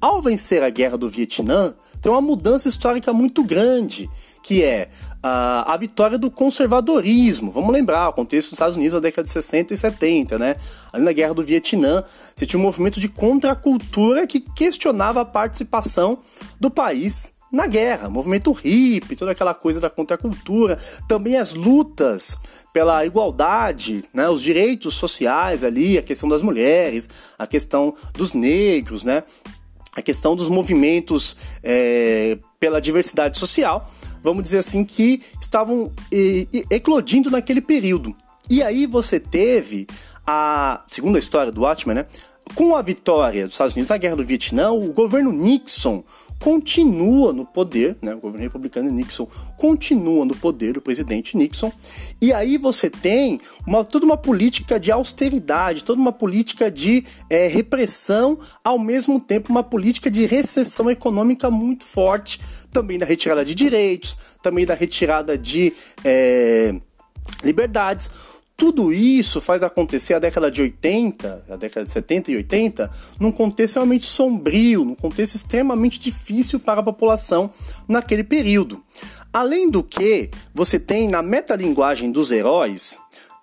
Ao 0.00 0.20
vencer 0.20 0.64
a 0.64 0.70
guerra 0.70 0.96
do 0.96 1.08
Vietnã, 1.08 1.72
tem 2.06 2.12
uma 2.12 2.20
mudança 2.20 2.68
histórica 2.68 3.12
muito 3.12 3.42
grande, 3.42 4.08
que 4.40 4.62
é 4.62 4.90
a, 5.20 5.74
a 5.74 5.76
vitória 5.76 6.16
do 6.16 6.30
conservadorismo. 6.30 7.50
Vamos 7.50 7.72
lembrar, 7.72 8.08
o 8.08 8.12
contexto 8.12 8.50
dos 8.50 8.52
Estados 8.52 8.76
Unidos 8.76 8.94
na 8.94 9.00
década 9.00 9.24
de 9.24 9.32
60 9.32 9.74
e 9.74 9.76
70, 9.76 10.38
né? 10.38 10.54
Ali 10.92 11.02
na 11.02 11.10
guerra 11.10 11.34
do 11.34 11.42
Vietnã, 11.42 12.04
você 12.32 12.46
tinha 12.46 12.60
um 12.60 12.62
movimento 12.62 13.00
de 13.00 13.08
contracultura 13.08 14.24
que 14.24 14.38
questionava 14.38 15.22
a 15.22 15.24
participação 15.24 16.18
do 16.60 16.70
país 16.70 17.34
na 17.50 17.66
guerra, 17.66 18.08
movimento 18.08 18.52
hippie, 18.52 19.16
toda 19.16 19.32
aquela 19.32 19.54
coisa 19.54 19.80
da 19.80 19.90
contracultura, 19.90 20.78
também 21.08 21.36
as 21.36 21.54
lutas 21.54 22.38
pela 22.72 23.06
igualdade, 23.06 24.04
né, 24.12 24.28
os 24.28 24.42
direitos 24.42 24.94
sociais 24.94 25.64
ali, 25.64 25.96
a 25.96 26.02
questão 26.02 26.28
das 26.28 26.42
mulheres, 26.42 27.08
a 27.38 27.46
questão 27.46 27.94
dos 28.12 28.32
negros, 28.32 29.02
né, 29.02 29.22
a 29.96 30.02
questão 30.02 30.36
dos 30.36 30.48
movimentos 30.48 31.36
é, 31.62 32.38
pela 32.60 32.80
diversidade 32.80 33.38
social, 33.38 33.90
vamos 34.22 34.42
dizer 34.42 34.58
assim, 34.58 34.84
que 34.84 35.22
estavam 35.40 35.90
eclodindo 36.70 37.30
naquele 37.30 37.62
período. 37.62 38.14
E 38.50 38.62
aí 38.62 38.86
você 38.86 39.18
teve 39.18 39.86
a 40.26 40.82
segunda 40.86 41.18
história 41.18 41.50
do 41.50 41.62
Watchmen, 41.62 41.96
né? 41.96 42.06
Com 42.54 42.76
a 42.76 42.82
vitória 42.82 43.44
dos 43.44 43.54
Estados 43.54 43.74
Unidos 43.74 43.88
na 43.88 43.96
Guerra 43.96 44.16
do 44.16 44.24
Vietnã, 44.24 44.70
o 44.70 44.92
governo 44.92 45.32
Nixon 45.32 46.04
continua 46.38 47.32
no 47.32 47.46
poder, 47.46 47.96
né? 48.02 48.14
O 48.14 48.20
governo 48.20 48.42
republicano 48.42 48.90
Nixon 48.90 49.26
continua 49.56 50.24
no 50.24 50.36
poder, 50.36 50.76
o 50.76 50.80
presidente 50.80 51.36
Nixon. 51.36 51.72
E 52.20 52.32
aí 52.32 52.58
você 52.58 52.90
tem 52.90 53.40
uma, 53.66 53.84
toda 53.84 54.04
uma 54.04 54.16
política 54.16 54.78
de 54.78 54.92
austeridade, 54.92 55.84
toda 55.84 56.00
uma 56.00 56.12
política 56.12 56.70
de 56.70 57.04
é, 57.30 57.46
repressão, 57.46 58.38
ao 58.62 58.78
mesmo 58.78 59.20
tempo 59.20 59.50
uma 59.50 59.62
política 59.62 60.10
de 60.10 60.26
recessão 60.26 60.90
econômica 60.90 61.50
muito 61.50 61.84
forte, 61.84 62.40
também 62.72 62.98
da 62.98 63.06
retirada 63.06 63.44
de 63.44 63.54
direitos, 63.54 64.16
também 64.42 64.66
da 64.66 64.74
retirada 64.74 65.38
de 65.38 65.72
é, 66.04 66.74
liberdades 67.42 68.10
tudo 68.56 68.92
isso 68.92 69.40
faz 69.40 69.62
acontecer 69.62 70.14
a 70.14 70.18
década 70.18 70.50
de 70.50 70.62
80, 70.62 71.44
a 71.50 71.56
década 71.56 71.84
de 71.84 71.92
70 71.92 72.32
e 72.32 72.36
80, 72.36 72.90
num 73.20 73.30
contexto 73.30 73.66
extremamente 73.76 74.06
sombrio, 74.06 74.84
num 74.84 74.94
contexto 74.94 75.34
extremamente 75.34 75.98
difícil 75.98 76.58
para 76.58 76.80
a 76.80 76.84
população 76.84 77.50
naquele 77.86 78.24
período. 78.24 78.82
Além 79.30 79.70
do 79.70 79.82
que, 79.82 80.30
você 80.54 80.80
tem 80.80 81.06
na 81.06 81.22
metalinguagem 81.22 82.10
dos 82.10 82.30
heróis 82.30 82.98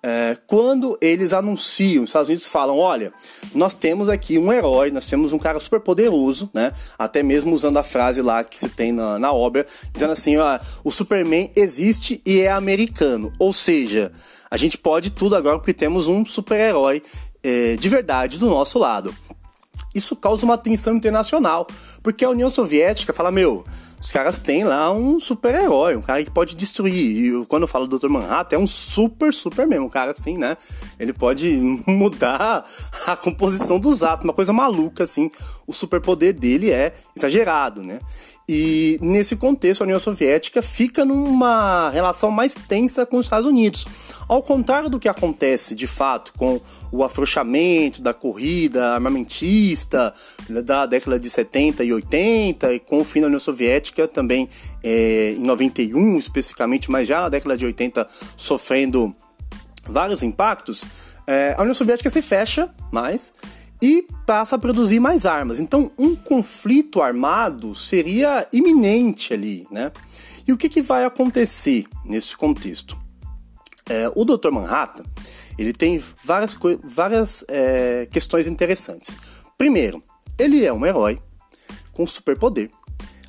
é, 0.06 0.36
quando 0.46 0.98
eles 1.00 1.32
anunciam, 1.32 2.04
os 2.04 2.10
Estados 2.10 2.28
Unidos 2.28 2.46
falam: 2.46 2.76
olha, 2.78 3.10
nós 3.54 3.72
temos 3.72 4.10
aqui 4.10 4.36
um 4.36 4.52
herói, 4.52 4.90
nós 4.90 5.06
temos 5.06 5.32
um 5.32 5.38
cara 5.38 5.58
super 5.58 5.80
poderoso, 5.80 6.50
né? 6.52 6.72
Até 6.98 7.22
mesmo 7.22 7.54
usando 7.54 7.78
a 7.78 7.82
frase 7.82 8.20
lá 8.20 8.44
que 8.44 8.60
se 8.60 8.68
tem 8.68 8.92
na, 8.92 9.18
na 9.18 9.32
obra, 9.32 9.66
dizendo 9.94 10.12
assim: 10.12 10.36
ó, 10.36 10.60
o 10.84 10.90
Superman 10.90 11.50
existe 11.56 12.20
e 12.26 12.40
é 12.40 12.50
americano. 12.50 13.32
Ou 13.38 13.50
seja, 13.50 14.12
a 14.54 14.56
gente 14.56 14.78
pode 14.78 15.10
tudo 15.10 15.34
agora 15.34 15.58
porque 15.58 15.74
temos 15.74 16.06
um 16.06 16.24
super-herói 16.24 17.02
é, 17.42 17.74
de 17.74 17.88
verdade 17.88 18.38
do 18.38 18.48
nosso 18.48 18.78
lado. 18.78 19.12
Isso 19.92 20.14
causa 20.14 20.44
uma 20.44 20.56
tensão 20.56 20.94
internacional, 20.94 21.66
porque 22.04 22.24
a 22.24 22.30
União 22.30 22.48
Soviética 22.48 23.12
fala: 23.12 23.32
meu 23.32 23.64
os 24.04 24.12
caras 24.12 24.38
têm 24.38 24.64
lá 24.64 24.92
um 24.92 25.18
super-herói, 25.18 25.96
um 25.96 26.02
cara 26.02 26.22
que 26.22 26.30
pode 26.30 26.54
destruir. 26.54 26.94
E 26.94 27.46
quando 27.46 27.62
eu 27.62 27.68
falo 27.68 27.86
do 27.86 27.98
Dr. 27.98 28.10
Manhattan, 28.10 28.56
é 28.56 28.58
um 28.58 28.66
super, 28.66 29.32
super 29.32 29.66
mesmo. 29.66 29.86
Um 29.86 29.88
cara 29.88 30.10
assim, 30.10 30.36
né? 30.36 30.58
Ele 31.00 31.14
pode 31.14 31.56
mudar 31.88 32.66
a 33.06 33.16
composição 33.16 33.80
dos 33.80 34.02
átomos, 34.02 34.24
uma 34.24 34.34
coisa 34.34 34.52
maluca, 34.52 35.04
assim. 35.04 35.30
O 35.66 35.72
superpoder 35.72 36.34
dele 36.34 36.70
é 36.70 36.92
exagerado, 37.16 37.82
né? 37.82 37.98
E 38.46 38.98
nesse 39.00 39.36
contexto, 39.36 39.80
a 39.80 39.84
União 39.84 39.98
Soviética 39.98 40.60
fica 40.60 41.04
numa 41.04 41.88
relação 41.90 42.30
mais 42.30 42.54
tensa 42.54 43.06
com 43.06 43.16
os 43.16 43.26
Estados 43.26 43.46
Unidos. 43.46 43.86
Ao 44.28 44.42
contrário 44.42 44.90
do 44.90 45.00
que 45.00 45.08
acontece 45.08 45.74
de 45.74 45.86
fato 45.86 46.32
com 46.36 46.60
o 46.92 47.02
afrouxamento 47.02 48.02
da 48.02 48.12
corrida 48.12 48.94
armamentista 48.94 50.12
da 50.48 50.84
década 50.84 51.18
de 51.18 51.30
70 51.30 51.84
e 51.84 51.92
80, 51.92 52.74
e 52.74 52.80
com 52.80 53.00
o 53.00 53.04
fim 53.04 53.20
da 53.20 53.28
União 53.28 53.40
Soviética 53.40 54.06
também 54.06 54.48
é, 54.82 55.32
em 55.32 55.42
91, 55.42 56.18
especificamente, 56.18 56.90
mas 56.90 57.08
já 57.08 57.22
na 57.22 57.28
década 57.30 57.56
de 57.56 57.64
80 57.64 58.06
sofrendo 58.36 59.14
vários 59.88 60.22
impactos, 60.22 60.84
é, 61.26 61.54
a 61.56 61.62
União 61.62 61.74
Soviética 61.74 62.10
se 62.10 62.20
fecha 62.20 62.70
mais 62.92 63.32
e 63.84 64.06
passa 64.24 64.56
a 64.56 64.58
produzir 64.58 64.98
mais 64.98 65.26
armas. 65.26 65.60
Então, 65.60 65.90
um 65.98 66.16
conflito 66.16 67.02
armado 67.02 67.74
seria 67.74 68.48
iminente 68.50 69.34
ali, 69.34 69.66
né? 69.70 69.92
E 70.46 70.54
o 70.54 70.56
que, 70.56 70.70
que 70.70 70.80
vai 70.80 71.04
acontecer 71.04 71.84
nesse 72.02 72.34
contexto? 72.34 72.96
É, 73.86 74.10
o 74.16 74.24
Dr. 74.24 74.50
Manhattan 74.50 75.04
ele 75.58 75.74
tem 75.74 76.02
várias, 76.24 76.56
várias 76.82 77.44
é, 77.46 78.08
questões 78.10 78.46
interessantes. 78.46 79.18
Primeiro, 79.58 80.02
ele 80.38 80.64
é 80.64 80.72
um 80.72 80.86
herói 80.86 81.20
com 81.92 82.06
superpoder. 82.06 82.70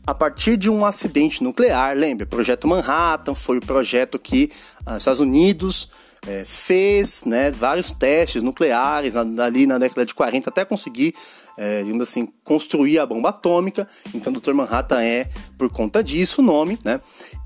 A 0.08 0.14
partir 0.14 0.56
de 0.56 0.70
um 0.70 0.86
acidente 0.86 1.44
nuclear, 1.44 1.98
lembre, 1.98 2.24
o 2.24 2.28
Projeto 2.28 2.66
Manhattan 2.66 3.36
foi 3.36 3.58
o 3.58 3.62
projeto 3.62 4.18
que 4.18 4.50
ah, 4.86 4.94
os 4.94 4.98
Estados 5.00 5.20
Unidos 5.20 5.90
é, 6.28 6.44
fez 6.46 7.24
né, 7.26 7.52
vários 7.52 7.92
testes 7.92 8.42
nucleares 8.42 9.16
ali 9.16 9.68
na 9.68 9.78
década 9.78 10.06
de 10.06 10.14
40 10.14 10.50
até 10.50 10.66
conseguir, 10.66 11.14
é, 11.58 11.84
digamos 11.84 12.10
assim, 12.10 12.28
construir 12.44 13.00
a 13.00 13.06
bomba 13.06 13.30
atômica. 13.30 13.88
Então, 14.14 14.34
Dr. 14.34 14.54
Manhattan 14.54 15.02
é 15.02 15.30
por 15.58 15.70
conta 15.70 16.04
disso 16.04 16.42
o 16.42 16.44
nome, 16.44 16.80
né? 16.84 17.00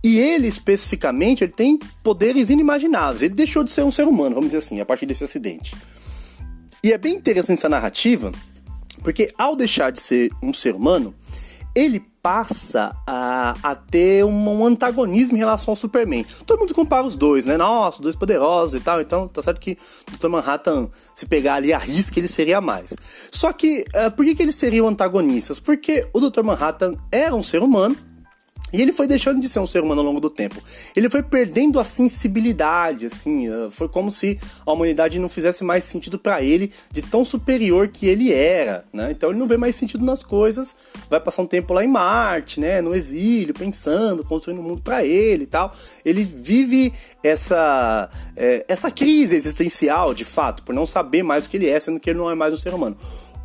E 0.03 0.17
ele 0.17 0.47
especificamente 0.47 1.43
ele 1.43 1.51
tem 1.51 1.77
poderes 2.03 2.49
inimagináveis. 2.49 3.21
Ele 3.21 3.33
deixou 3.33 3.63
de 3.63 3.71
ser 3.71 3.83
um 3.83 3.91
ser 3.91 4.07
humano, 4.07 4.35
vamos 4.35 4.49
dizer 4.49 4.59
assim, 4.59 4.79
a 4.79 4.85
partir 4.85 5.05
desse 5.05 5.23
acidente. 5.23 5.75
E 6.81 6.93
é 6.93 6.97
bem 6.97 7.15
interessante 7.15 7.59
essa 7.59 7.69
narrativa, 7.69 8.31
porque 9.03 9.29
ao 9.37 9.55
deixar 9.55 9.91
de 9.91 9.99
ser 9.99 10.31
um 10.41 10.53
ser 10.53 10.73
humano, 10.73 11.13
ele 11.75 11.99
passa 12.21 12.95
a, 13.07 13.55
a 13.63 13.75
ter 13.75 14.25
um, 14.25 14.49
um, 14.49 14.65
antagonismo 14.65 15.35
em 15.35 15.39
relação 15.39 15.71
ao 15.71 15.75
Superman. 15.75 16.25
Todo 16.45 16.59
mundo 16.59 16.73
compara 16.73 17.03
os 17.03 17.15
dois, 17.15 17.45
né? 17.45 17.57
Nossa, 17.57 18.01
dois 18.01 18.15
poderosos 18.15 18.79
e 18.79 18.83
tal. 18.83 18.99
Então, 19.01 19.27
tá 19.27 19.41
certo 19.41 19.59
que 19.59 19.77
o 20.07 20.17
Dr. 20.17 20.27
Manhattan, 20.27 20.89
se 21.13 21.25
pegar 21.25 21.55
ali 21.55 21.71
a 21.71 21.77
risca, 21.77 22.19
ele 22.19 22.27
seria 22.27 22.59
mais. 22.59 22.95
Só 23.31 23.53
que, 23.53 23.85
uh, 23.95 24.11
por 24.11 24.25
que, 24.25 24.35
que 24.35 24.43
eles 24.43 24.55
seriam 24.55 24.87
antagonistas? 24.87 25.59
Porque 25.59 26.07
o 26.13 26.19
Dr. 26.19 26.43
Manhattan 26.43 26.95
era 27.11 27.33
um 27.33 27.41
ser 27.41 27.61
humano 27.61 27.95
e 28.71 28.81
ele 28.81 28.91
foi 28.91 29.07
deixando 29.07 29.39
de 29.39 29.49
ser 29.49 29.59
um 29.59 29.65
ser 29.65 29.83
humano 29.83 30.01
ao 30.01 30.07
longo 30.07 30.19
do 30.19 30.29
tempo. 30.29 30.61
Ele 30.95 31.09
foi 31.09 31.23
perdendo 31.23 31.79
a 31.79 31.83
sensibilidade, 31.83 33.07
assim, 33.07 33.47
eh, 33.47 33.69
foi 33.71 33.87
como 33.87 34.11
se 34.11 34.39
a 34.65 34.71
humanidade 34.71 35.19
não 35.19 35.29
fizesse 35.29 35.63
mais 35.63 35.83
sentido 35.83 36.19
para 36.19 36.41
ele 36.41 36.71
de 36.91 37.01
tão 37.01 37.23
superior 37.25 37.87
que 37.87 38.07
ele 38.07 38.33
era, 38.33 38.85
né? 38.93 39.11
Então 39.11 39.29
ele 39.29 39.39
não 39.39 39.47
vê 39.47 39.57
mais 39.57 39.75
sentido 39.75 40.03
nas 40.05 40.23
coisas, 40.23 40.75
vai 41.09 41.19
passar 41.19 41.41
um 41.41 41.47
tempo 41.47 41.73
lá 41.73 41.83
em 41.83 41.87
Marte, 41.87 42.59
né, 42.59 42.81
no 42.81 42.95
exílio, 42.95 43.53
pensando, 43.53 44.23
construindo 44.23 44.59
um 44.59 44.63
mundo 44.63 44.81
para 44.81 45.03
ele 45.03 45.43
e 45.43 45.47
tal. 45.47 45.73
Ele 46.05 46.23
vive 46.23 46.93
essa 47.23 48.09
é, 48.35 48.65
essa 48.67 48.91
crise 48.91 49.35
existencial, 49.35 50.13
de 50.13 50.25
fato, 50.25 50.63
por 50.63 50.73
não 50.73 50.85
saber 50.85 51.23
mais 51.23 51.45
o 51.45 51.49
que 51.49 51.57
ele 51.57 51.67
é, 51.67 51.79
sendo 51.79 51.99
que 51.99 52.09
ele 52.09 52.19
não 52.19 52.29
é 52.29 52.35
mais 52.35 52.53
um 52.53 52.57
ser 52.57 52.73
humano. 52.73 52.95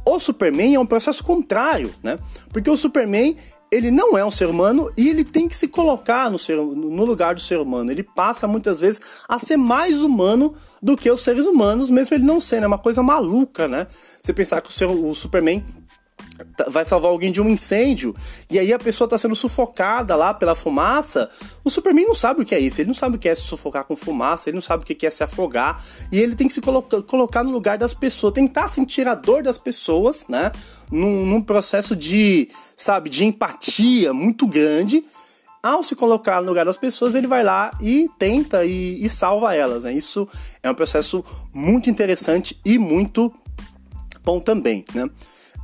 O 0.06 0.18
Superman 0.18 0.74
é 0.74 0.78
um 0.78 0.86
processo 0.86 1.24
contrário, 1.24 1.92
né? 2.02 2.18
Porque 2.52 2.68
o 2.68 2.76
Superman 2.76 3.36
ele 3.74 3.90
não 3.90 4.16
é 4.16 4.24
um 4.24 4.30
ser 4.30 4.48
humano 4.48 4.88
e 4.96 5.08
ele 5.08 5.24
tem 5.24 5.48
que 5.48 5.56
se 5.56 5.66
colocar 5.66 6.30
no, 6.30 6.38
ser, 6.38 6.56
no 6.56 7.04
lugar 7.04 7.34
do 7.34 7.40
ser 7.40 7.58
humano. 7.58 7.90
Ele 7.90 8.04
passa 8.04 8.46
muitas 8.46 8.80
vezes 8.80 9.00
a 9.28 9.38
ser 9.38 9.56
mais 9.56 10.00
humano 10.00 10.54
do 10.80 10.96
que 10.96 11.10
os 11.10 11.20
seres 11.20 11.44
humanos, 11.44 11.90
mesmo 11.90 12.14
ele 12.14 12.24
não 12.24 12.38
sendo. 12.40 12.64
É 12.64 12.66
uma 12.68 12.78
coisa 12.78 13.02
maluca, 13.02 13.66
né? 13.66 13.86
Você 14.22 14.32
pensar 14.32 14.60
que 14.60 14.68
o, 14.68 14.72
ser, 14.72 14.86
o 14.86 15.12
Superman 15.12 15.64
vai 16.68 16.84
salvar 16.84 17.10
alguém 17.10 17.30
de 17.30 17.40
um 17.40 17.48
incêndio 17.48 18.14
e 18.50 18.58
aí 18.58 18.72
a 18.72 18.78
pessoa 18.78 19.06
está 19.06 19.16
sendo 19.16 19.34
sufocada 19.34 20.16
lá 20.16 20.34
pela 20.34 20.54
fumaça, 20.54 21.30
o 21.62 21.70
Superman 21.70 22.06
não 22.06 22.14
sabe 22.14 22.42
o 22.42 22.44
que 22.44 22.54
é 22.54 22.58
isso, 22.58 22.80
ele 22.80 22.88
não 22.88 22.94
sabe 22.94 23.16
o 23.16 23.18
que 23.18 23.28
é 23.28 23.34
se 23.34 23.42
sufocar 23.42 23.84
com 23.84 23.96
fumaça, 23.96 24.48
ele 24.48 24.56
não 24.56 24.62
sabe 24.62 24.82
o 24.82 24.86
que 24.86 25.06
é 25.06 25.10
se 25.10 25.22
afogar 25.22 25.82
e 26.10 26.20
ele 26.20 26.34
tem 26.34 26.48
que 26.48 26.54
se 26.54 26.60
colocar, 26.60 27.02
colocar 27.02 27.44
no 27.44 27.50
lugar 27.50 27.78
das 27.78 27.94
pessoas, 27.94 28.32
tentar 28.32 28.68
sentir 28.68 29.06
a 29.06 29.14
dor 29.14 29.42
das 29.42 29.58
pessoas, 29.58 30.26
né? 30.28 30.50
Num, 30.90 31.26
num 31.26 31.40
processo 31.40 31.96
de, 31.96 32.48
sabe, 32.76 33.10
de 33.10 33.24
empatia 33.24 34.12
muito 34.12 34.46
grande. 34.46 35.04
Ao 35.62 35.82
se 35.82 35.96
colocar 35.96 36.42
no 36.42 36.48
lugar 36.48 36.66
das 36.66 36.76
pessoas, 36.76 37.14
ele 37.14 37.26
vai 37.26 37.42
lá 37.42 37.70
e 37.80 38.10
tenta 38.18 38.66
e, 38.66 39.02
e 39.02 39.08
salva 39.08 39.54
elas. 39.54 39.84
Né? 39.84 39.94
Isso 39.94 40.28
é 40.62 40.70
um 40.70 40.74
processo 40.74 41.24
muito 41.54 41.88
interessante 41.88 42.60
e 42.62 42.78
muito 42.78 43.32
bom 44.22 44.40
também, 44.40 44.84
né? 44.94 45.08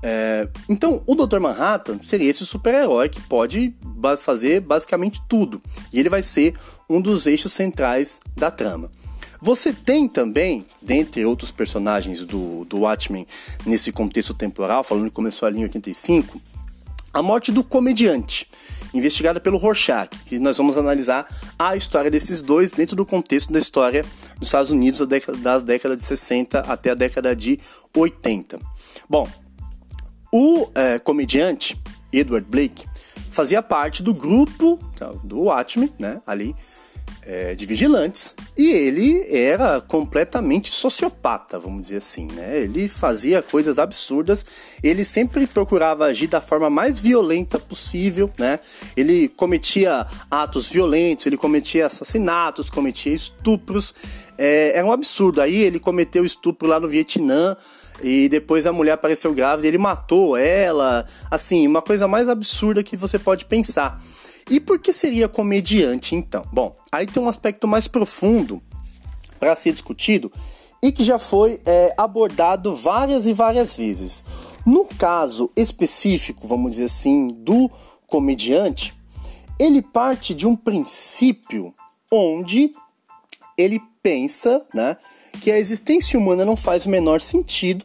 É, 0.03 0.49
então, 0.69 1.03
o 1.07 1.15
Dr. 1.15 1.41
Manhattan 1.41 1.99
seria 2.05 2.31
esse 2.31 2.45
super-herói 2.45 3.09
que 3.09 3.21
pode 3.21 3.75
fazer 4.21 4.61
basicamente 4.61 5.21
tudo. 5.29 5.61
E 5.93 6.01
ele 6.01 6.09
vai 6.09 6.23
ser 6.23 6.55
um 6.89 7.01
dos 7.01 7.27
eixos 7.27 7.53
centrais 7.53 8.21
da 8.37 8.51
trama. 8.51 8.91
Você 9.43 9.73
tem 9.73 10.07
também, 10.07 10.67
dentre 10.83 11.25
outros 11.25 11.51
personagens 11.51 12.25
do, 12.25 12.65
do 12.67 12.81
Watchmen 12.81 13.27
nesse 13.65 13.91
contexto 13.91 14.35
temporal, 14.35 14.85
falando 14.85 15.07
que 15.07 15.11
começou 15.11 15.47
ali 15.47 15.61
em 15.61 15.63
85, 15.63 16.41
a 17.13 17.23
morte 17.23 17.51
do 17.51 17.65
comediante, 17.65 18.47
investigada 18.95 19.41
pelo 19.41 19.57
Rorschach, 19.57 20.11
que 20.27 20.39
nós 20.39 20.59
vamos 20.59 20.77
analisar 20.77 21.27
a 21.59 21.75
história 21.75 22.11
desses 22.11 22.43
dois 22.43 22.71
dentro 22.71 22.95
do 22.95 23.07
contexto 23.07 23.53
da 23.53 23.59
história 23.59 24.05
dos 24.39 24.49
Estados 24.49 24.71
Unidos 24.71 25.01
das 25.39 25.63
décadas 25.63 25.99
de 25.99 26.05
60 26.05 26.61
até 26.61 26.91
a 26.91 26.95
década 26.95 27.35
de 27.35 27.59
80. 27.97 28.61
Bom, 29.09 29.27
o 30.33 30.69
é, 30.75 30.99
comediante 30.99 31.81
Edward 32.13 32.47
Blake 32.49 32.87
fazia 33.31 33.63
parte 33.63 34.03
do 34.03 34.13
grupo 34.13 34.79
então, 34.95 35.21
do 35.25 35.43
Watchmen, 35.43 35.93
né, 35.99 36.21
ali, 36.27 36.55
é, 37.23 37.55
de 37.55 37.67
vigilantes 37.67 38.35
e 38.57 38.71
ele 38.71 39.25
era 39.29 39.81
completamente 39.81 40.71
sociopata, 40.71 41.59
vamos 41.59 41.83
dizer 41.83 41.99
assim, 41.99 42.27
né? 42.33 42.61
Ele 42.61 42.89
fazia 42.89 43.43
coisas 43.43 43.79
absurdas, 43.79 44.45
ele 44.83 45.05
sempre 45.05 45.47
procurava 45.47 46.07
agir 46.07 46.29
da 46.29 46.41
forma 46.41 46.71
mais 46.71 47.01
violenta 47.01 47.59
possível, 47.59 48.31
né? 48.39 48.59
Ele 48.97 49.29
cometia 49.29 50.07
atos 50.31 50.69
violentos, 50.69 51.27
ele 51.27 51.37
cometia 51.37 51.87
assassinatos, 51.87 52.71
cometia 52.71 53.15
estupros, 53.15 53.95
é, 54.37 54.77
era 54.77 54.87
um 54.87 54.93
absurdo. 54.93 55.41
Aí 55.41 55.57
ele 55.57 55.79
cometeu 55.79 56.25
estupro 56.25 56.69
lá 56.69 56.81
no 56.81 56.89
Vietnã 56.89 57.57
e 58.03 58.29
depois 58.29 58.67
a 58.67 58.73
mulher 58.73 58.93
apareceu 58.93 59.33
grávida, 59.35 59.69
ele 59.69 59.79
matou 59.79 60.37
ela, 60.37 61.07
assim, 61.31 61.67
uma 61.67 61.83
coisa 61.83 62.07
mais 62.09 62.29
absurda 62.29 62.83
que 62.83 62.97
você 62.97 63.19
pode 63.19 63.45
pensar. 63.45 64.03
E 64.51 64.59
por 64.59 64.79
que 64.79 64.93
seria 64.93 65.29
comediante 65.29 66.15
então? 66.15 66.45
Bom, 66.53 66.75
aí 66.91 67.07
tem 67.07 67.23
um 67.23 67.29
aspecto 67.29 67.69
mais 67.69 67.87
profundo 67.87 68.63
para 69.39 69.55
ser 69.57 69.73
discutido 69.73 70.31
e 70.83 70.91
que 70.91 71.05
já 71.05 71.19
foi 71.19 71.61
é, 71.67 71.95
abordado 71.97 72.75
várias 72.75 73.27
e 73.27 73.33
várias 73.33 73.75
vezes. 73.75 74.25
No 74.65 74.85
caso 74.85 75.51
específico, 75.55 76.47
vamos 76.47 76.73
dizer 76.73 76.85
assim, 76.85 77.29
do 77.29 77.71
comediante, 78.07 78.95
ele 79.59 79.83
parte 79.83 80.35
de 80.35 80.47
um 80.47 80.57
princípio 80.57 81.75
onde 82.11 82.73
ele 83.57 83.81
pensa 84.03 84.67
né, 84.75 84.97
que 85.41 85.51
a 85.51 85.59
existência 85.59 86.19
humana 86.19 86.45
não 86.45 86.57
faz 86.57 86.87
o 86.87 86.91
menor 86.91 87.21
sentido 87.21 87.85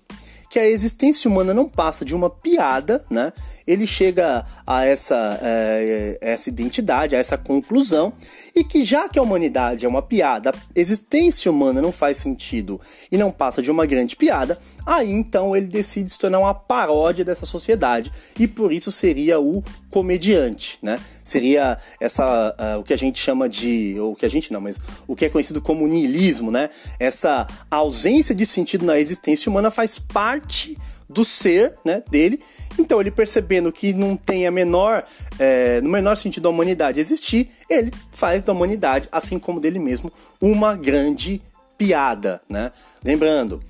que 0.55 0.59
a 0.59 0.65
existência 0.65 1.29
humana 1.29 1.53
não 1.53 1.67
passa 1.67 2.05
de 2.05 2.15
uma 2.15 2.29
piada, 2.29 3.03
né? 3.09 3.33
Ele 3.67 3.87
chega 3.87 4.45
a 4.65 4.85
essa, 4.85 5.39
é, 5.41 6.17
essa 6.21 6.49
identidade, 6.49 7.15
a 7.15 7.19
essa 7.19 7.37
conclusão, 7.37 8.13
e 8.55 8.63
que 8.63 8.83
já 8.83 9.09
que 9.09 9.17
a 9.17 9.21
humanidade 9.21 9.85
é 9.85 9.89
uma 9.89 10.01
piada, 10.01 10.51
a 10.51 10.53
existência 10.75 11.51
humana 11.51 11.81
não 11.81 11.91
faz 11.91 12.17
sentido 12.17 12.79
e 13.11 13.17
não 13.17 13.31
passa 13.31 13.61
de 13.61 13.71
uma 13.71 13.85
grande 13.85 14.15
piada, 14.15 14.59
aí 14.85 15.09
então 15.11 15.55
ele 15.55 15.67
decide 15.67 16.11
se 16.11 16.19
tornar 16.19 16.39
uma 16.39 16.53
paródia 16.53 17.25
dessa 17.25 17.45
sociedade, 17.45 18.11
e 18.39 18.47
por 18.47 18.71
isso 18.71 18.91
seria 18.91 19.39
o 19.39 19.63
comediante, 19.89 20.77
né? 20.81 20.99
Seria 21.23 21.77
essa 21.99 22.53
uh, 22.59 22.79
o 22.79 22.83
que 22.83 22.93
a 22.93 22.97
gente 22.97 23.17
chama 23.17 23.47
de, 23.47 23.95
ou 23.99 24.11
o 24.11 24.15
que 24.15 24.25
a 24.25 24.29
gente 24.29 24.51
não, 24.51 24.59
mas 24.61 24.77
o 25.07 25.15
que 25.15 25.25
é 25.25 25.29
conhecido 25.29 25.61
como 25.61 25.87
niilismo, 25.87 26.51
né? 26.51 26.69
Essa 26.99 27.47
ausência 27.71 28.35
de 28.35 28.45
sentido 28.45 28.85
na 28.85 28.99
existência 28.99 29.49
humana 29.49 29.71
faz 29.71 29.97
parte 29.97 30.77
do 31.09 31.23
ser 31.23 31.75
né, 31.85 32.03
dele. 32.09 32.39
Então, 32.77 32.99
ele 32.99 33.11
percebendo 33.11 33.71
que 33.71 33.93
não 33.93 34.17
tem 34.17 34.47
a 34.47 34.51
menor, 34.51 35.03
é, 35.39 35.81
no 35.81 35.89
menor 35.89 36.15
sentido 36.15 36.43
da 36.43 36.49
humanidade 36.49 36.99
existir, 36.99 37.49
ele 37.69 37.91
faz 38.11 38.41
da 38.41 38.51
humanidade, 38.51 39.07
assim 39.11 39.39
como 39.39 39.59
dele 39.59 39.79
mesmo, 39.79 40.11
uma 40.41 40.75
grande 40.75 41.41
piada. 41.77 42.41
Né? 42.49 42.71
Lembrando, 43.03 43.61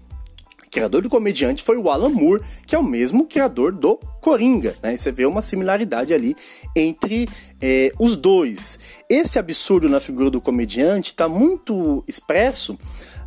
o 0.66 0.70
criador 0.70 1.02
do 1.02 1.10
comediante 1.10 1.64
foi 1.64 1.78
o 1.78 1.90
Alan 1.90 2.10
Moore, 2.10 2.44
que 2.66 2.76
é 2.76 2.80
o 2.80 2.84
mesmo 2.84 3.26
criador 3.26 3.72
do 3.72 3.98
Coringa. 4.22 4.76
Né? 4.82 4.96
E 4.96 4.98
você 4.98 5.12
vê 5.12 5.26
uma 5.26 5.42
similaridade 5.42 6.14
ali 6.14 6.36
entre 6.76 7.30
é, 7.62 7.92
os 8.00 8.18
dois. 8.18 8.80
Esse 9.10 9.40
absurdo 9.40 9.88
na 9.88 10.00
figura 10.00 10.30
do 10.30 10.42
comediante 10.42 11.12
está 11.12 11.28
muito 11.28 12.04
expresso 12.08 12.78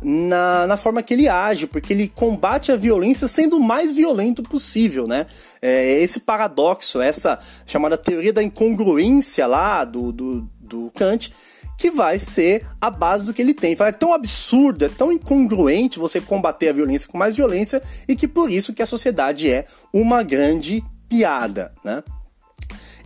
na, 0.01 0.65
na 0.67 0.77
forma 0.77 1.03
que 1.03 1.13
ele 1.13 1.27
age, 1.27 1.67
porque 1.67 1.93
ele 1.93 2.07
combate 2.07 2.71
a 2.71 2.75
violência 2.75 3.27
sendo 3.27 3.57
o 3.57 3.63
mais 3.63 3.91
violento 3.91 4.41
possível, 4.43 5.07
né? 5.07 5.25
É, 5.61 6.01
esse 6.01 6.21
paradoxo, 6.21 7.01
essa 7.01 7.39
chamada 7.65 7.97
teoria 7.97 8.33
da 8.33 8.41
incongruência 8.41 9.45
lá 9.45 9.83
do, 9.83 10.11
do, 10.11 10.49
do 10.59 10.91
Kant, 10.95 11.31
que 11.77 11.89
vai 11.89 12.19
ser 12.19 12.65
a 12.79 12.89
base 12.89 13.23
do 13.23 13.33
que 13.33 13.41
ele 13.41 13.53
tem. 13.53 13.75
É 13.79 13.91
tão 13.91 14.13
absurdo, 14.13 14.85
é 14.85 14.89
tão 14.89 15.11
incongruente 15.11 15.97
você 15.97 16.19
combater 16.19 16.69
a 16.69 16.73
violência 16.73 17.07
com 17.07 17.17
mais 17.17 17.37
violência 17.37 17.81
e 18.07 18.15
que 18.15 18.27
por 18.27 18.51
isso 18.51 18.73
que 18.73 18.81
a 18.81 18.85
sociedade 18.85 19.49
é 19.49 19.65
uma 19.93 20.21
grande 20.21 20.83
piada, 21.07 21.73
né? 21.83 22.03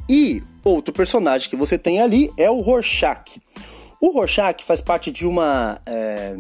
E 0.10 0.44
outro 0.64 0.94
personagem 0.94 1.50
que 1.50 1.56
você 1.56 1.78
tem 1.78 2.02
ali 2.02 2.32
é 2.38 2.50
o 2.50 2.62
Rorschach. 2.62 3.40
O 4.04 4.12
Rorschach 4.12 4.66
faz 4.66 4.82
parte 4.82 5.10
de 5.10 5.26
uma, 5.26 5.80
é, 5.86 6.36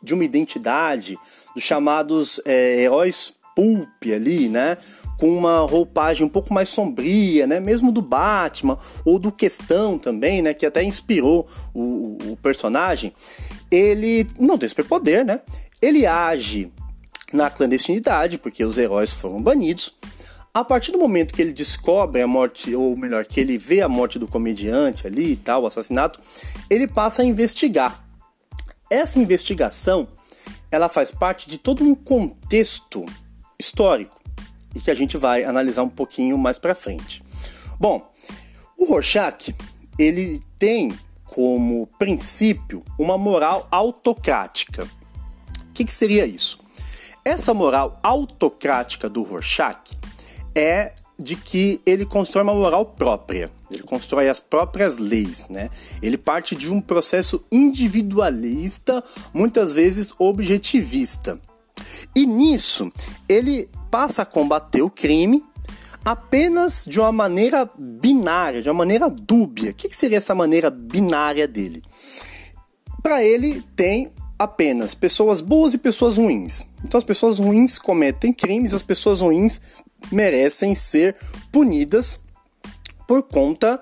de 0.00 0.14
uma 0.14 0.24
identidade 0.24 1.18
dos 1.52 1.64
chamados 1.64 2.40
é, 2.44 2.80
heróis 2.80 3.34
pulp 3.56 4.04
ali, 4.04 4.48
né? 4.48 4.76
Com 5.18 5.36
uma 5.36 5.62
roupagem 5.62 6.24
um 6.24 6.28
pouco 6.28 6.54
mais 6.54 6.68
sombria, 6.68 7.44
né? 7.44 7.58
Mesmo 7.58 7.90
do 7.90 8.00
Batman 8.00 8.78
ou 9.04 9.18
do 9.18 9.32
Questão 9.32 9.98
também, 9.98 10.42
né? 10.42 10.54
Que 10.54 10.64
até 10.64 10.84
inspirou 10.84 11.44
o, 11.74 12.18
o 12.24 12.38
personagem. 12.40 13.12
Ele 13.68 14.24
não 14.38 14.56
tem 14.56 14.68
superpoder, 14.68 15.24
né? 15.24 15.40
Ele 15.82 16.06
age 16.06 16.70
na 17.32 17.50
clandestinidade, 17.50 18.38
porque 18.38 18.64
os 18.64 18.78
heróis 18.78 19.12
foram 19.12 19.42
banidos. 19.42 19.92
A 20.54 20.62
partir 20.62 20.92
do 20.92 20.98
momento 20.98 21.32
que 21.32 21.40
ele 21.40 21.52
descobre 21.54 22.20
a 22.20 22.26
morte, 22.26 22.74
ou 22.74 22.94
melhor, 22.94 23.24
que 23.24 23.40
ele 23.40 23.56
vê 23.56 23.80
a 23.80 23.88
morte 23.88 24.18
do 24.18 24.28
comediante 24.28 25.06
ali 25.06 25.32
e 25.32 25.36
tal, 25.36 25.62
o 25.62 25.66
assassinato, 25.66 26.20
ele 26.68 26.86
passa 26.86 27.22
a 27.22 27.24
investigar. 27.24 28.04
Essa 28.90 29.18
investigação, 29.18 30.06
ela 30.70 30.90
faz 30.90 31.10
parte 31.10 31.48
de 31.48 31.56
todo 31.56 31.82
um 31.82 31.94
contexto 31.94 33.06
histórico 33.58 34.20
e 34.74 34.80
que 34.80 34.90
a 34.90 34.94
gente 34.94 35.16
vai 35.16 35.42
analisar 35.42 35.84
um 35.84 35.88
pouquinho 35.88 36.36
mais 36.36 36.58
para 36.58 36.74
frente. 36.74 37.24
Bom, 37.80 38.12
o 38.76 38.84
Rorschach, 38.84 39.54
ele 39.98 40.38
tem 40.58 40.92
como 41.24 41.86
princípio 41.98 42.84
uma 42.98 43.16
moral 43.16 43.66
autocrática. 43.70 44.84
O 44.84 45.72
que, 45.72 45.86
que 45.86 45.94
seria 45.94 46.26
isso? 46.26 46.58
Essa 47.24 47.54
moral 47.54 47.98
autocrática 48.02 49.08
do 49.08 49.22
Rorschach 49.22 50.01
é 50.54 50.92
de 51.18 51.36
que 51.36 51.80
ele 51.86 52.04
constrói 52.04 52.42
uma 52.42 52.54
moral 52.54 52.84
própria, 52.84 53.50
ele 53.70 53.82
constrói 53.82 54.28
as 54.28 54.40
próprias 54.40 54.98
leis, 54.98 55.46
né? 55.48 55.70
Ele 56.02 56.18
parte 56.18 56.56
de 56.56 56.70
um 56.70 56.80
processo 56.80 57.44
individualista, 57.50 59.02
muitas 59.32 59.72
vezes 59.72 60.14
objetivista. 60.18 61.40
E 62.14 62.26
nisso, 62.26 62.92
ele 63.28 63.68
passa 63.90 64.22
a 64.22 64.26
combater 64.26 64.82
o 64.82 64.90
crime 64.90 65.44
apenas 66.04 66.84
de 66.86 66.98
uma 66.98 67.12
maneira 67.12 67.68
binária, 67.78 68.60
de 68.60 68.68
uma 68.68 68.78
maneira 68.78 69.08
dúbia. 69.08 69.70
O 69.70 69.74
que 69.74 69.94
seria 69.94 70.18
essa 70.18 70.34
maneira 70.34 70.70
binária 70.70 71.46
dele? 71.46 71.82
Para 73.02 73.22
ele, 73.22 73.62
tem 73.74 74.12
apenas 74.38 74.94
pessoas 74.94 75.40
boas 75.40 75.74
e 75.74 75.78
pessoas 75.78 76.16
ruins. 76.16 76.66
Então, 76.84 76.98
as 76.98 77.04
pessoas 77.04 77.38
ruins 77.38 77.78
cometem 77.78 78.32
crimes, 78.32 78.74
as 78.74 78.82
pessoas 78.82 79.20
ruins 79.20 79.60
merecem 80.10 80.74
ser 80.74 81.16
punidas 81.50 82.20
por 83.06 83.22
conta 83.22 83.80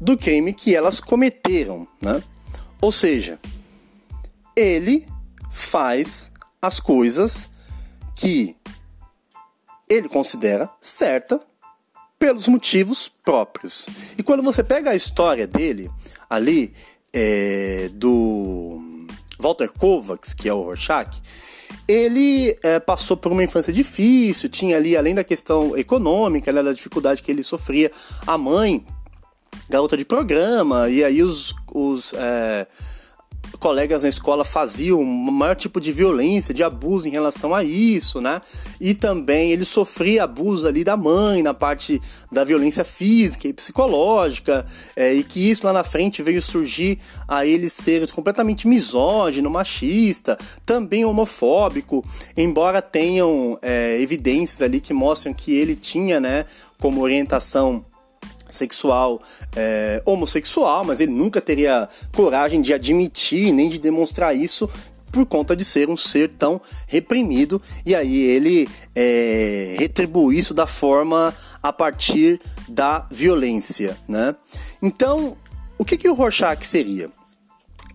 do 0.00 0.16
crime 0.16 0.52
que 0.52 0.74
elas 0.74 1.00
cometeram, 1.00 1.86
né? 2.00 2.22
Ou 2.80 2.90
seja, 2.90 3.38
ele 4.56 5.06
faz 5.50 6.32
as 6.62 6.80
coisas 6.80 7.50
que 8.14 8.56
ele 9.88 10.08
considera 10.08 10.70
certa 10.80 11.40
pelos 12.18 12.46
motivos 12.46 13.08
próprios. 13.08 13.88
E 14.16 14.22
quando 14.22 14.42
você 14.42 14.62
pega 14.62 14.90
a 14.90 14.94
história 14.94 15.46
dele 15.46 15.90
ali 16.28 16.72
é, 17.12 17.90
do 17.94 19.06
Walter 19.38 19.70
Kovacs, 19.72 20.34
que 20.34 20.48
é 20.48 20.54
o 20.54 20.62
Rorschach, 20.62 21.20
ele 21.90 22.56
é, 22.62 22.78
passou 22.78 23.16
por 23.16 23.32
uma 23.32 23.42
infância 23.42 23.72
difícil, 23.72 24.48
tinha 24.48 24.76
ali, 24.76 24.96
além 24.96 25.14
da 25.14 25.24
questão 25.24 25.76
econômica, 25.76 26.52
né, 26.52 26.62
da 26.62 26.72
dificuldade 26.72 27.22
que 27.22 27.30
ele 27.30 27.42
sofria, 27.42 27.90
a 28.26 28.38
mãe, 28.38 28.84
garota 29.68 29.96
de 29.96 30.04
programa, 30.04 30.88
e 30.88 31.02
aí 31.02 31.20
os, 31.22 31.52
os 31.72 32.14
é, 32.14 32.66
colegas 33.60 34.02
na 34.02 34.08
escola 34.08 34.42
faziam 34.42 35.00
um 35.00 35.30
maior 35.30 35.54
tipo 35.54 35.78
de 35.80 35.92
violência, 35.92 36.54
de 36.54 36.64
abuso 36.64 37.06
em 37.06 37.10
relação 37.10 37.54
a 37.54 37.62
isso, 37.62 38.20
né? 38.20 38.40
E 38.80 38.94
também 38.94 39.52
ele 39.52 39.66
sofria 39.66 40.24
abuso 40.24 40.66
ali 40.66 40.82
da 40.82 40.96
mãe, 40.96 41.42
na 41.42 41.52
parte 41.52 42.00
da 42.32 42.42
violência 42.42 42.84
física 42.84 43.46
e 43.46 43.52
psicológica, 43.52 44.64
é, 44.96 45.12
e 45.12 45.22
que 45.22 45.50
isso 45.50 45.66
lá 45.66 45.74
na 45.74 45.84
frente 45.84 46.22
veio 46.22 46.40
surgir 46.40 46.98
a 47.28 47.44
ele 47.44 47.68
ser 47.68 48.10
completamente 48.10 48.66
misógino, 48.66 49.50
machista, 49.50 50.38
também 50.64 51.04
homofóbico, 51.04 52.02
embora 52.34 52.80
tenham 52.80 53.58
é, 53.60 54.00
evidências 54.00 54.62
ali 54.62 54.80
que 54.80 54.94
mostram 54.94 55.34
que 55.34 55.52
ele 55.52 55.76
tinha, 55.76 56.18
né, 56.18 56.46
como 56.78 57.02
orientação 57.02 57.84
sexual 58.52 59.20
é, 59.56 60.02
homossexual, 60.04 60.84
mas 60.84 61.00
ele 61.00 61.12
nunca 61.12 61.40
teria 61.40 61.88
coragem 62.14 62.60
de 62.60 62.72
admitir 62.74 63.52
nem 63.52 63.68
de 63.68 63.78
demonstrar 63.78 64.36
isso 64.36 64.68
por 65.10 65.26
conta 65.26 65.56
de 65.56 65.64
ser 65.64 65.88
um 65.88 65.96
ser 65.96 66.30
tão 66.30 66.60
reprimido 66.86 67.60
e 67.84 67.94
aí 67.94 68.16
ele 68.16 68.68
é, 68.94 69.76
retribui 69.78 70.38
isso 70.38 70.54
da 70.54 70.66
forma 70.66 71.34
a 71.62 71.72
partir 71.72 72.40
da 72.68 73.06
violência, 73.10 73.96
né? 74.08 74.36
Então, 74.80 75.36
o 75.76 75.84
que, 75.84 75.96
que 75.96 76.08
o 76.08 76.14
Rorschach 76.14 76.64
seria? 76.64 77.10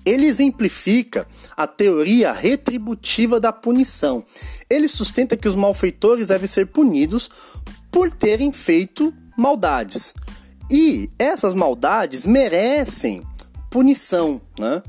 ele 0.06 0.28
exemplifica 0.28 1.28
a 1.58 1.65
teoria 1.65 2.32
retributiva 2.32 3.39
da 3.39 3.52
punição. 3.52 4.24
Ele 4.70 4.88
sustenta 4.88 5.36
que 5.36 5.48
os 5.48 5.56
malfeitores 5.56 6.28
devem 6.28 6.48
ser 6.48 6.68
punidos 6.68 7.30
por 7.91 8.13
terem 8.13 8.52
feito 8.52 9.12
maldades. 9.36 10.13
E 10.69 11.10
essas 11.19 11.54
maldades 11.54 12.25
merecem 12.25 13.21
punição, 13.69 14.41
né? 14.58 14.82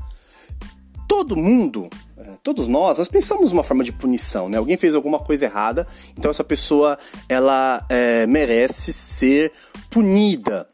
Todo 1.07 1.35
mundo, 1.35 1.89
é, 2.17 2.31
todos 2.43 2.67
nós, 2.67 2.97
nós 2.97 3.07
pensamos 3.07 3.51
uma 3.51 3.63
forma 3.63 3.83
de 3.83 3.91
punição, 3.91 4.49
né? 4.49 4.57
Alguém 4.57 4.75
fez 4.75 4.95
alguma 4.95 5.19
coisa 5.19 5.45
errada, 5.45 5.87
então 6.17 6.31
essa 6.31 6.43
pessoa 6.43 6.97
ela 7.29 7.85
é, 7.89 8.25
merece 8.27 8.91
ser 8.91 9.51
punida. 9.89 10.67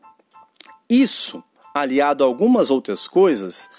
Isso, 0.89 1.43
aliado 1.73 2.23
a 2.23 2.27
algumas 2.27 2.71
outras 2.71 3.07
coisas, 3.07 3.69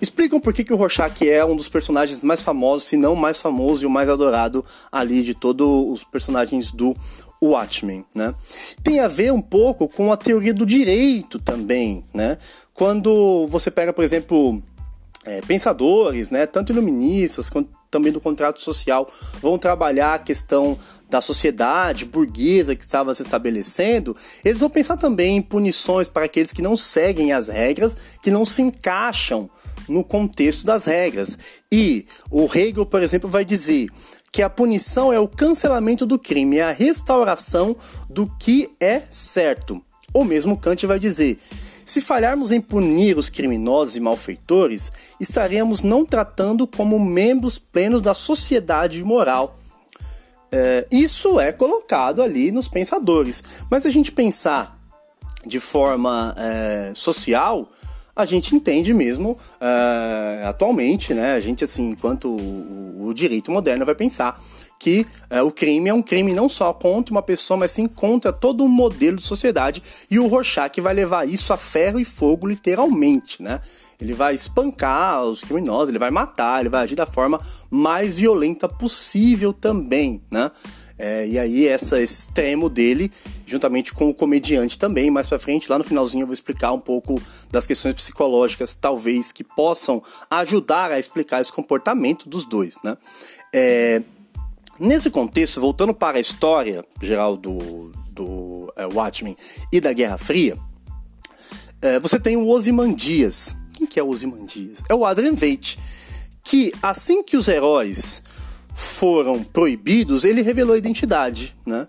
explicam 0.00 0.40
por 0.40 0.52
que, 0.52 0.64
que 0.64 0.72
o 0.72 0.76
Rorschach 0.76 1.28
é 1.28 1.44
um 1.44 1.56
dos 1.56 1.68
personagens 1.68 2.20
mais 2.20 2.42
famosos, 2.42 2.88
se 2.88 2.96
não 2.96 3.14
mais 3.14 3.40
famoso 3.40 3.84
e 3.84 3.86
o 3.86 3.90
mais 3.90 4.08
adorado 4.08 4.64
ali 4.90 5.22
de 5.22 5.34
todos 5.34 5.66
os 5.66 6.04
personagens 6.04 6.72
do 6.72 6.96
Watchmen, 7.42 8.04
né? 8.14 8.34
Tem 8.82 9.00
a 9.00 9.08
ver 9.08 9.32
um 9.32 9.42
pouco 9.42 9.88
com 9.88 10.12
a 10.12 10.16
teoria 10.16 10.52
do 10.54 10.66
direito 10.66 11.38
também, 11.38 12.04
né? 12.12 12.38
Quando 12.74 13.46
você 13.48 13.70
pega, 13.70 13.92
por 13.92 14.04
exemplo, 14.04 14.62
é, 15.24 15.40
pensadores, 15.42 16.30
né, 16.30 16.46
tanto 16.46 16.72
iluministas 16.72 17.50
quanto 17.50 17.76
também 17.90 18.12
do 18.12 18.20
contrato 18.20 18.60
social, 18.60 19.10
vão 19.40 19.58
trabalhar 19.58 20.14
a 20.14 20.18
questão 20.18 20.78
da 21.08 21.20
sociedade 21.20 22.04
burguesa 22.04 22.76
que 22.76 22.82
estava 22.82 23.14
se 23.14 23.22
estabelecendo, 23.22 24.14
eles 24.44 24.60
vão 24.60 24.68
pensar 24.68 24.96
também 24.98 25.38
em 25.38 25.42
punições 25.42 26.06
para 26.06 26.26
aqueles 26.26 26.52
que 26.52 26.60
não 26.60 26.76
seguem 26.76 27.32
as 27.32 27.48
regras, 27.48 27.96
que 28.22 28.30
não 28.30 28.44
se 28.44 28.60
encaixam 28.60 29.48
no 29.88 30.04
contexto 30.04 30.66
das 30.66 30.84
regras. 30.84 31.38
E 31.72 32.06
o 32.30 32.44
Hegel, 32.44 32.84
por 32.84 33.02
exemplo, 33.02 33.28
vai 33.28 33.44
dizer 33.44 33.88
que 34.30 34.42
a 34.42 34.50
punição 34.50 35.12
é 35.12 35.18
o 35.18 35.28
cancelamento 35.28 36.06
do 36.06 36.18
crime, 36.18 36.58
é 36.58 36.64
a 36.64 36.70
restauração 36.72 37.76
do 38.08 38.26
que 38.38 38.70
é 38.80 39.02
certo. 39.10 39.82
Ou 40.12 40.24
mesmo 40.24 40.56
Kant 40.56 40.86
vai 40.86 40.98
dizer: 40.98 41.38
se 41.84 42.00
falharmos 42.00 42.52
em 42.52 42.60
punir 42.60 43.16
os 43.16 43.30
criminosos 43.30 43.96
e 43.96 44.00
malfeitores, 44.00 44.92
estaremos 45.18 45.82
não 45.82 46.04
tratando 46.04 46.66
como 46.66 46.98
membros 46.98 47.58
plenos 47.58 48.02
da 48.02 48.14
sociedade 48.14 49.02
moral. 49.02 49.58
É, 50.50 50.86
isso 50.90 51.38
é 51.38 51.52
colocado 51.52 52.22
ali 52.22 52.50
nos 52.50 52.68
pensadores. 52.68 53.42
Mas 53.70 53.82
se 53.82 53.88
a 53.88 53.92
gente 53.92 54.12
pensar 54.12 54.78
de 55.46 55.58
forma 55.58 56.34
é, 56.36 56.92
social, 56.94 57.68
a 58.18 58.24
gente 58.24 58.52
entende 58.52 58.92
mesmo 58.92 59.38
uh, 59.60 60.48
atualmente, 60.48 61.14
né? 61.14 61.34
A 61.34 61.40
gente, 61.40 61.62
assim, 61.62 61.90
enquanto 61.90 62.28
o, 62.28 63.06
o 63.06 63.14
direito 63.14 63.52
moderno 63.52 63.86
vai 63.86 63.94
pensar 63.94 64.42
que 64.76 65.06
uh, 65.30 65.46
o 65.46 65.52
crime 65.52 65.88
é 65.88 65.94
um 65.94 66.02
crime 66.02 66.34
não 66.34 66.48
só 66.48 66.72
contra 66.72 67.14
uma 67.14 67.22
pessoa, 67.22 67.56
mas 67.56 67.70
sim 67.70 67.86
contra 67.86 68.32
todo 68.32 68.64
um 68.64 68.68
modelo 68.68 69.18
de 69.18 69.22
sociedade. 69.22 69.80
E 70.10 70.18
o 70.18 70.26
Rorschach 70.26 70.80
vai 70.80 70.94
levar 70.94 71.28
isso 71.28 71.52
a 71.52 71.56
ferro 71.56 72.00
e 72.00 72.04
fogo, 72.04 72.48
literalmente, 72.48 73.40
né? 73.40 73.60
Ele 74.00 74.12
vai 74.12 74.34
espancar 74.34 75.24
os 75.24 75.44
criminosos, 75.44 75.90
ele 75.90 75.98
vai 75.98 76.10
matar, 76.10 76.58
ele 76.58 76.68
vai 76.68 76.82
agir 76.82 76.96
da 76.96 77.06
forma 77.06 77.40
mais 77.70 78.16
violenta 78.18 78.68
possível 78.68 79.52
também, 79.52 80.20
né? 80.28 80.50
É, 80.98 81.26
e 81.28 81.38
aí 81.38 81.66
essa, 81.68 82.02
extremo 82.02 82.68
dele, 82.68 83.12
juntamente 83.46 83.94
com 83.94 84.08
o 84.08 84.14
comediante 84.14 84.76
também, 84.76 85.10
mais 85.10 85.28
para 85.28 85.38
frente, 85.38 85.70
lá 85.70 85.78
no 85.78 85.84
finalzinho 85.84 86.22
eu 86.22 86.26
vou 86.26 86.34
explicar 86.34 86.72
um 86.72 86.80
pouco 86.80 87.22
das 87.50 87.66
questões 87.66 87.94
psicológicas, 87.94 88.74
talvez, 88.74 89.30
que 89.30 89.44
possam 89.44 90.02
ajudar 90.28 90.90
a 90.90 90.98
explicar 90.98 91.40
esse 91.40 91.52
comportamento 91.52 92.28
dos 92.28 92.44
dois, 92.44 92.74
né? 92.84 92.96
É, 93.54 94.02
nesse 94.78 95.08
contexto, 95.08 95.60
voltando 95.60 95.94
para 95.94 96.18
a 96.18 96.20
história 96.20 96.84
geral 97.00 97.36
do, 97.36 97.92
do 98.10 98.72
é, 98.76 98.86
Watchmen 98.86 99.36
e 99.72 99.80
da 99.80 99.92
Guerra 99.92 100.18
Fria, 100.18 100.58
é, 101.80 102.00
você 102.00 102.18
tem 102.18 102.36
o 102.36 102.48
Ozymandias. 102.48 103.54
Quem 103.72 103.86
que 103.86 104.00
é 104.00 104.02
o 104.02 104.08
Ozymandias? 104.08 104.82
É 104.88 104.94
o 104.94 105.04
Adrian 105.04 105.34
Veidt, 105.34 105.78
que 106.42 106.72
assim 106.82 107.22
que 107.22 107.36
os 107.36 107.46
heróis 107.46 108.22
foram 108.78 109.42
proibidos, 109.42 110.22
ele 110.22 110.40
revelou 110.40 110.76
a 110.76 110.78
identidade, 110.78 111.56
né? 111.66 111.88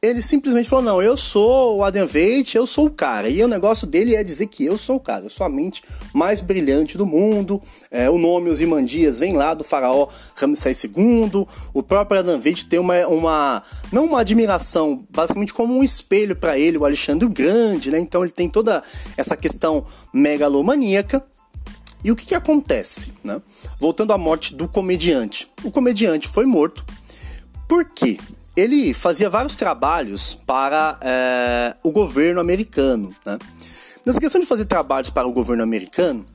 Ele 0.00 0.20
simplesmente 0.20 0.68
falou: 0.68 0.84
Não, 0.84 1.02
eu 1.02 1.16
sou 1.16 1.76
o 1.76 1.84
Adam 1.84 2.06
Veit, 2.08 2.56
eu 2.56 2.66
sou 2.66 2.86
o 2.86 2.90
cara. 2.90 3.28
E 3.28 3.40
o 3.44 3.46
negócio 3.46 3.86
dele 3.86 4.16
é 4.16 4.24
dizer 4.24 4.46
que 4.46 4.64
eu 4.64 4.76
sou 4.76 4.96
o 4.96 5.00
cara, 5.00 5.26
eu 5.26 5.30
sou 5.30 5.46
a 5.46 5.48
mente 5.48 5.84
mais 6.12 6.40
brilhante 6.40 6.98
do 6.98 7.06
mundo. 7.06 7.62
É, 7.90 8.10
o 8.10 8.18
nome 8.18 8.50
Os 8.50 8.60
Imandias 8.60 9.20
vem 9.20 9.34
lá 9.34 9.54
do 9.54 9.62
faraó 9.62 10.08
Ramsés 10.34 10.82
II. 10.82 11.46
O 11.72 11.82
próprio 11.84 12.18
Adam 12.18 12.40
Veit 12.40 12.66
tem 12.66 12.80
uma, 12.80 13.06
uma. 13.06 13.62
Não 13.92 14.06
uma 14.06 14.20
admiração, 14.22 15.06
basicamente 15.08 15.54
como 15.54 15.76
um 15.76 15.84
espelho 15.84 16.34
para 16.34 16.58
ele, 16.58 16.78
o 16.78 16.84
Alexandre 16.84 17.26
o 17.26 17.30
Grande, 17.30 17.90
né? 17.90 18.00
Então 18.00 18.24
ele 18.24 18.32
tem 18.32 18.48
toda 18.48 18.82
essa 19.16 19.36
questão 19.36 19.84
megalomaníaca. 20.12 21.22
E 22.04 22.10
o 22.10 22.16
que, 22.16 22.26
que 22.26 22.34
acontece? 22.34 23.12
Né? 23.22 23.40
Voltando 23.78 24.12
à 24.12 24.18
morte 24.18 24.54
do 24.54 24.68
comediante. 24.68 25.48
O 25.62 25.70
comediante 25.70 26.28
foi 26.28 26.46
morto 26.46 26.84
porque 27.68 28.18
ele 28.56 28.92
fazia 28.92 29.30
vários 29.30 29.54
trabalhos 29.54 30.34
para 30.34 30.98
é, 31.00 31.76
o 31.82 31.90
governo 31.90 32.40
americano. 32.40 33.14
Né? 33.24 33.38
Nessa 34.04 34.20
questão 34.20 34.40
de 34.40 34.46
fazer 34.46 34.64
trabalhos 34.64 35.10
para 35.10 35.26
o 35.26 35.32
governo 35.32 35.62
americano, 35.62 36.26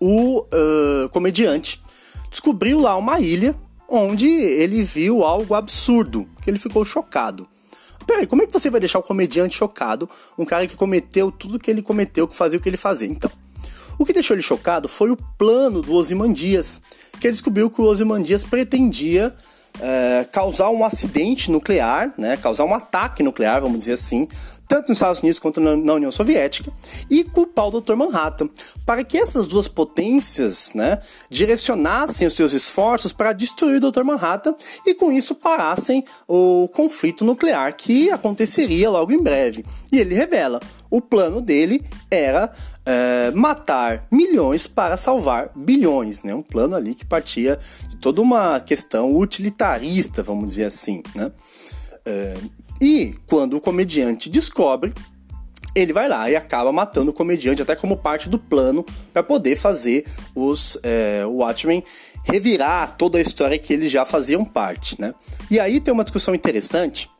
o 0.00 0.40
uh, 0.40 1.08
comediante 1.10 1.82
descobriu 2.30 2.80
lá 2.80 2.96
uma 2.96 3.20
ilha 3.20 3.54
onde 3.88 4.26
ele 4.28 4.82
viu 4.82 5.24
algo 5.24 5.54
absurdo, 5.54 6.28
que 6.42 6.50
ele 6.50 6.58
ficou 6.58 6.84
chocado. 6.84 7.48
Peraí, 8.06 8.26
como 8.26 8.42
é 8.42 8.46
que 8.46 8.52
você 8.52 8.70
vai 8.70 8.80
deixar 8.80 8.98
o 8.98 9.02
comediante 9.02 9.56
chocado, 9.56 10.08
um 10.38 10.44
cara 10.44 10.66
que 10.66 10.76
cometeu 10.76 11.30
tudo 11.30 11.58
que 11.58 11.70
ele 11.70 11.82
cometeu, 11.82 12.26
que 12.26 12.34
fazia 12.34 12.58
o 12.58 12.62
que 12.62 12.68
ele 12.68 12.76
fazia? 12.76 13.08
Então, 13.08 13.30
o 13.98 14.04
que 14.04 14.12
deixou 14.12 14.34
ele 14.34 14.42
chocado 14.42 14.88
foi 14.88 15.10
o 15.10 15.16
plano 15.36 15.82
do 15.82 15.92
Ozymandias, 15.94 16.80
que 17.20 17.26
ele 17.26 17.32
descobriu 17.32 17.70
que 17.70 17.80
o 17.80 17.84
Ozymandias 17.84 18.44
pretendia 18.44 19.34
é, 19.80 20.26
causar 20.30 20.70
um 20.70 20.84
acidente 20.84 21.50
nuclear, 21.50 22.12
né, 22.16 22.36
causar 22.36 22.64
um 22.64 22.74
ataque 22.74 23.22
nuclear, 23.22 23.60
vamos 23.60 23.78
dizer 23.78 23.92
assim, 23.92 24.28
tanto 24.68 24.88
nos 24.88 24.98
Estados 24.98 25.20
Unidos 25.20 25.38
quanto 25.38 25.60
na, 25.60 25.94
União 25.94 26.12
Soviética, 26.12 26.70
e 27.08 27.24
culpar 27.24 27.68
o 27.68 27.80
Dr. 27.80 27.94
Manhattan, 27.94 28.50
para 28.84 29.02
que 29.02 29.16
essas 29.16 29.46
duas 29.46 29.66
potências 29.66 30.72
né, 30.74 30.98
direcionassem 31.30 32.28
os 32.28 32.34
seus 32.34 32.52
esforços 32.52 33.12
para 33.12 33.32
destruir 33.32 33.82
o 33.82 33.90
Dr. 33.90 34.04
Manhattan 34.04 34.54
e 34.84 34.94
com 34.94 35.10
isso 35.10 35.34
parassem 35.34 36.04
o 36.26 36.68
conflito 36.68 37.24
nuclear 37.24 37.74
que 37.74 38.10
aconteceria 38.10 38.90
logo 38.90 39.10
em 39.10 39.22
breve. 39.22 39.64
E 39.90 39.98
ele 39.98 40.14
revela: 40.14 40.60
o 40.90 41.00
plano 41.00 41.40
dele 41.40 41.82
era 42.10 42.52
é, 42.88 43.30
matar 43.32 44.06
milhões 44.10 44.66
para 44.66 44.96
salvar 44.96 45.50
bilhões, 45.54 46.22
né? 46.22 46.34
Um 46.34 46.40
plano 46.40 46.74
ali 46.74 46.94
que 46.94 47.04
partia 47.04 47.58
de 47.86 47.98
toda 47.98 48.22
uma 48.22 48.58
questão 48.60 49.14
utilitarista, 49.14 50.22
vamos 50.22 50.46
dizer 50.46 50.64
assim, 50.64 51.02
né? 51.14 51.30
É, 52.06 52.38
e 52.80 53.14
quando 53.26 53.58
o 53.58 53.60
comediante 53.60 54.30
descobre, 54.30 54.94
ele 55.74 55.92
vai 55.92 56.08
lá 56.08 56.30
e 56.30 56.36
acaba 56.36 56.72
matando 56.72 57.10
o 57.10 57.14
comediante, 57.14 57.60
até 57.60 57.76
como 57.76 57.94
parte 57.94 58.26
do 58.26 58.38
plano 58.38 58.82
para 59.12 59.22
poder 59.22 59.56
fazer 59.56 60.06
os 60.34 60.78
é, 60.82 61.26
Watchmen 61.26 61.84
revirar 62.24 62.96
toda 62.96 63.18
a 63.18 63.20
história 63.20 63.58
que 63.58 63.70
eles 63.70 63.92
já 63.92 64.06
faziam 64.06 64.46
parte, 64.46 64.98
né? 64.98 65.14
E 65.50 65.60
aí 65.60 65.78
tem 65.78 65.92
uma 65.92 66.04
discussão 66.04 66.34
interessante 66.34 67.10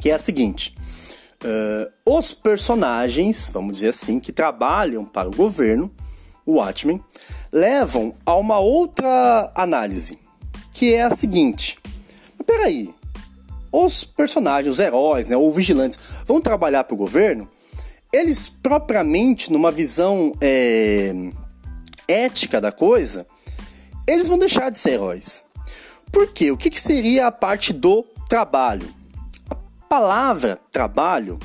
que 0.00 0.10
é 0.10 0.14
a 0.14 0.18
seguinte: 0.18 0.74
uh, 1.44 1.92
os 2.04 2.32
personagens, 2.32 3.50
vamos 3.52 3.74
dizer 3.74 3.90
assim, 3.90 4.20
que 4.20 4.32
trabalham 4.32 5.04
para 5.04 5.28
o 5.28 5.34
governo, 5.34 5.90
o 6.44 6.54
Watchmen, 6.54 7.02
levam 7.52 8.14
a 8.24 8.34
uma 8.34 8.58
outra 8.58 9.52
análise, 9.54 10.18
que 10.72 10.94
é 10.94 11.02
a 11.02 11.14
seguinte: 11.14 11.78
peraí, 12.46 12.94
os 13.70 14.04
personagens, 14.04 14.74
os 14.74 14.80
heróis, 14.80 15.28
né, 15.28 15.36
ou 15.36 15.52
vigilantes, 15.52 15.98
vão 16.26 16.40
trabalhar 16.40 16.84
para 16.84 16.94
o 16.94 16.98
governo, 16.98 17.48
eles 18.12 18.48
propriamente, 18.48 19.52
numa 19.52 19.70
visão 19.70 20.32
é, 20.40 21.12
ética 22.08 22.60
da 22.60 22.72
coisa, 22.72 23.26
eles 24.06 24.28
vão 24.28 24.38
deixar 24.38 24.70
de 24.70 24.78
ser 24.78 24.92
heróis. 24.92 25.44
Por 26.10 26.32
quê? 26.32 26.50
O 26.50 26.56
que, 26.56 26.70
que 26.70 26.80
seria 26.80 27.26
a 27.26 27.32
parte 27.32 27.72
do 27.72 28.02
trabalho? 28.28 28.88
Palavra 29.88 30.58
trabalho 30.70 31.38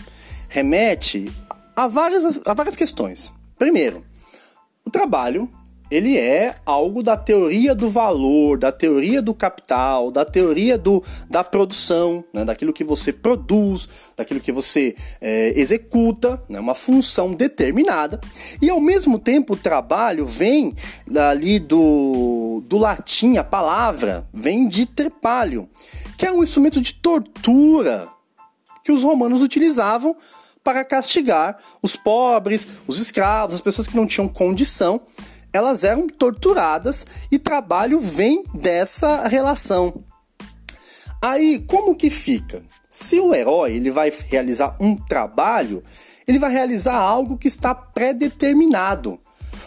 remete 0.50 1.32
a 1.76 1.88
várias, 1.88 2.42
a 2.46 2.54
várias 2.54 2.76
questões. 2.76 3.32
Primeiro, 3.58 4.04
o 4.86 4.92
trabalho 4.92 5.50
ele 5.90 6.18
é 6.18 6.56
algo 6.66 7.04
da 7.04 7.16
teoria 7.16 7.76
do 7.76 7.88
valor, 7.88 8.58
da 8.58 8.72
teoria 8.72 9.22
do 9.22 9.34
capital, 9.34 10.12
da 10.12 10.26
teoria 10.26 10.76
do, 10.76 11.04
da 11.30 11.44
produção, 11.44 12.24
né? 12.34 12.44
daquilo 12.44 12.74
que 12.74 12.84
você 12.84 13.14
produz, 13.14 13.88
daquilo 14.18 14.40
que 14.40 14.52
você 14.52 14.96
é, 15.22 15.60
executa, 15.60 16.42
né? 16.50 16.60
uma 16.60 16.74
função 16.74 17.34
determinada. 17.34 18.20
E 18.62 18.70
ao 18.70 18.82
mesmo 18.82 19.20
tempo 19.20 19.54
o 19.54 19.58
trabalho 19.58 20.26
vem 20.26 20.74
ali 21.16 21.60
do, 21.60 22.64
do 22.66 22.78
latim, 22.78 23.38
a 23.38 23.44
palavra 23.44 24.28
vem 24.34 24.68
de 24.68 24.88
trepalho, 24.88 25.70
que 26.18 26.26
é 26.26 26.32
um 26.32 26.44
instrumento 26.44 26.82
de 26.82 26.94
tortura 26.96 28.13
que 28.84 28.92
os 28.92 29.04
romanos 29.04 29.42
utilizavam 29.42 30.16
para 30.64 30.84
castigar 30.84 31.58
os 31.82 31.96
pobres, 31.96 32.68
os 32.88 33.00
escravos, 33.00 33.56
as 33.56 33.62
pessoas 33.62 33.88
que 33.88 33.96
não 33.96 34.08
tinham 34.08 34.28
condição 34.28 35.02
elas 35.54 35.84
eram 35.84 36.08
torturadas 36.08 37.06
e 37.32 37.38
trabalho 37.38 38.00
vem 38.00 38.44
dessa 38.56 39.28
relação. 39.28 40.04
Aí, 41.22 41.64
como 41.68 41.96
que 41.96 42.10
fica? 42.10 42.64
Se 42.90 43.20
o 43.20 43.34
herói 43.34 43.76
ele 43.76 43.92
vai 43.92 44.12
realizar 44.28 44.76
um 44.80 44.96
trabalho, 44.96 45.84
ele 46.28 46.40
vai 46.40 46.52
realizar 46.52 46.96
algo 46.96 47.38
que 47.38 47.48
está 47.48 47.74
pré-determinado, 47.74 49.20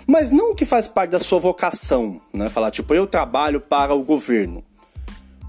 mas 0.07 0.31
não 0.31 0.55
que 0.55 0.64
faz 0.64 0.88
parte 0.88 1.11
da 1.11 1.20
sua 1.20 1.38
vocação, 1.38 2.20
né? 2.35 2.50
Falar 2.50 2.70
tipo 2.70 2.92
eu 2.92 3.07
trabalho 3.07 3.61
para 3.61 3.94
o 3.94 4.02
governo. 4.02 4.64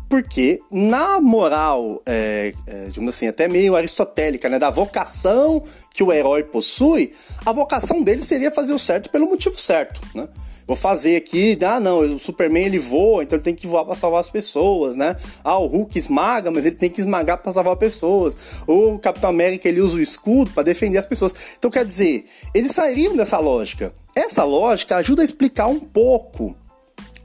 Porque 0.10 0.62
na 0.72 1.20
moral, 1.20 2.02
é, 2.06 2.54
é, 2.66 2.86
digamos 2.88 3.16
assim, 3.16 3.28
até 3.28 3.48
meio 3.48 3.76
aristotélica, 3.76 4.48
né, 4.48 4.58
da 4.58 4.70
vocação 4.70 5.62
que 5.94 6.02
o 6.02 6.14
herói 6.14 6.44
possui, 6.44 7.14
a 7.46 7.52
vocação 7.52 8.02
dele 8.02 8.22
seria 8.22 8.50
fazer 8.50 8.74
o 8.74 8.80
certo 8.80 9.10
pelo 9.10 9.28
motivo 9.28 9.58
certo, 9.58 10.00
né? 10.16 10.28
Vou 10.66 10.76
fazer 10.76 11.16
aqui, 11.16 11.58
ah 11.66 11.80
não, 11.80 12.00
o 12.00 12.20
Superman 12.20 12.66
ele 12.66 12.78
voa, 12.78 13.24
então 13.24 13.38
ele 13.38 13.44
tem 13.44 13.56
que 13.56 13.66
voar 13.66 13.86
para 13.86 13.96
salvar 13.96 14.20
as 14.20 14.30
pessoas, 14.30 14.98
né? 14.98 15.16
Ah, 15.42 15.58
o 15.58 15.66
Hulk 15.66 15.98
esmaga, 15.98 16.52
mas 16.52 16.66
ele 16.66 16.76
tem 16.76 16.90
que 16.90 17.00
esmagar 17.00 17.38
para 17.38 17.54
salvar 17.54 17.78
pessoas. 17.78 18.38
O 18.68 19.00
Capitão 19.00 19.30
América 19.30 19.70
ele 19.70 19.80
usa 19.80 19.96
o 19.96 20.02
escudo 20.02 20.52
para 20.52 20.64
defender 20.64 20.98
as 20.98 21.06
pessoas. 21.06 21.34
Então 21.58 21.72
quer 21.72 21.86
dizer, 21.86 22.26
eles 22.54 22.74
sairiam 22.74 23.16
dessa 23.16 23.40
lógica. 23.40 23.94
Essa 24.14 24.44
lógica 24.44 24.98
ajuda 24.98 25.22
a 25.22 25.26
explicar 25.26 25.68
um 25.68 25.80
pouco, 25.80 26.54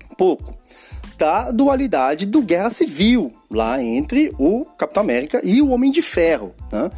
um 0.09 0.15
pouco 0.15 0.62
da 1.23 1.53
dualidade 1.53 2.27
do 2.27 2.43
Guerra 2.43 2.69
Civil 2.69 3.33
lá 3.49 3.81
entre 3.81 4.35
o 4.41 4.65
Capitão 4.77 5.05
América 5.05 5.41
e 5.45 5.63
o 5.63 5.69
Homem 5.69 5.93
de 5.93 6.03
Ferro, 6.03 6.53
né? 6.73 6.91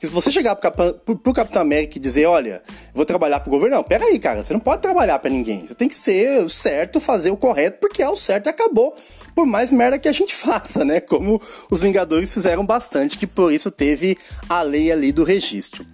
se 0.00 0.06
você 0.06 0.30
chegar 0.30 0.54
pro, 0.54 1.32
Capitão 1.32 1.60
América 1.60 1.98
e 1.98 2.00
dizer, 2.00 2.26
olha, 2.26 2.62
vou 2.94 3.04
trabalhar 3.04 3.40
pro 3.40 3.50
governo, 3.50 3.74
não, 3.74 3.82
pera 3.82 4.04
aí, 4.04 4.20
cara, 4.20 4.44
você 4.44 4.52
não 4.52 4.60
pode 4.60 4.80
trabalhar 4.80 5.18
para 5.18 5.28
ninguém. 5.28 5.66
Você 5.66 5.74
tem 5.74 5.88
que 5.88 5.96
ser 5.96 6.44
o 6.44 6.48
certo, 6.48 7.00
fazer 7.00 7.32
o 7.32 7.36
correto, 7.36 7.80
porque 7.80 8.00
é 8.00 8.08
o 8.08 8.14
certo 8.14 8.46
e 8.46 8.50
acabou. 8.50 8.94
Por 9.34 9.44
mais 9.44 9.72
merda 9.72 9.98
que 9.98 10.08
a 10.08 10.12
gente 10.12 10.32
faça, 10.36 10.84
né? 10.84 11.00
Como 11.00 11.42
os 11.68 11.80
Vingadores 11.80 12.32
fizeram 12.32 12.64
bastante, 12.64 13.18
que 13.18 13.26
por 13.26 13.52
isso 13.52 13.72
teve 13.72 14.16
a 14.48 14.62
lei 14.62 14.92
ali 14.92 15.10
do 15.10 15.24
registro. 15.24 15.84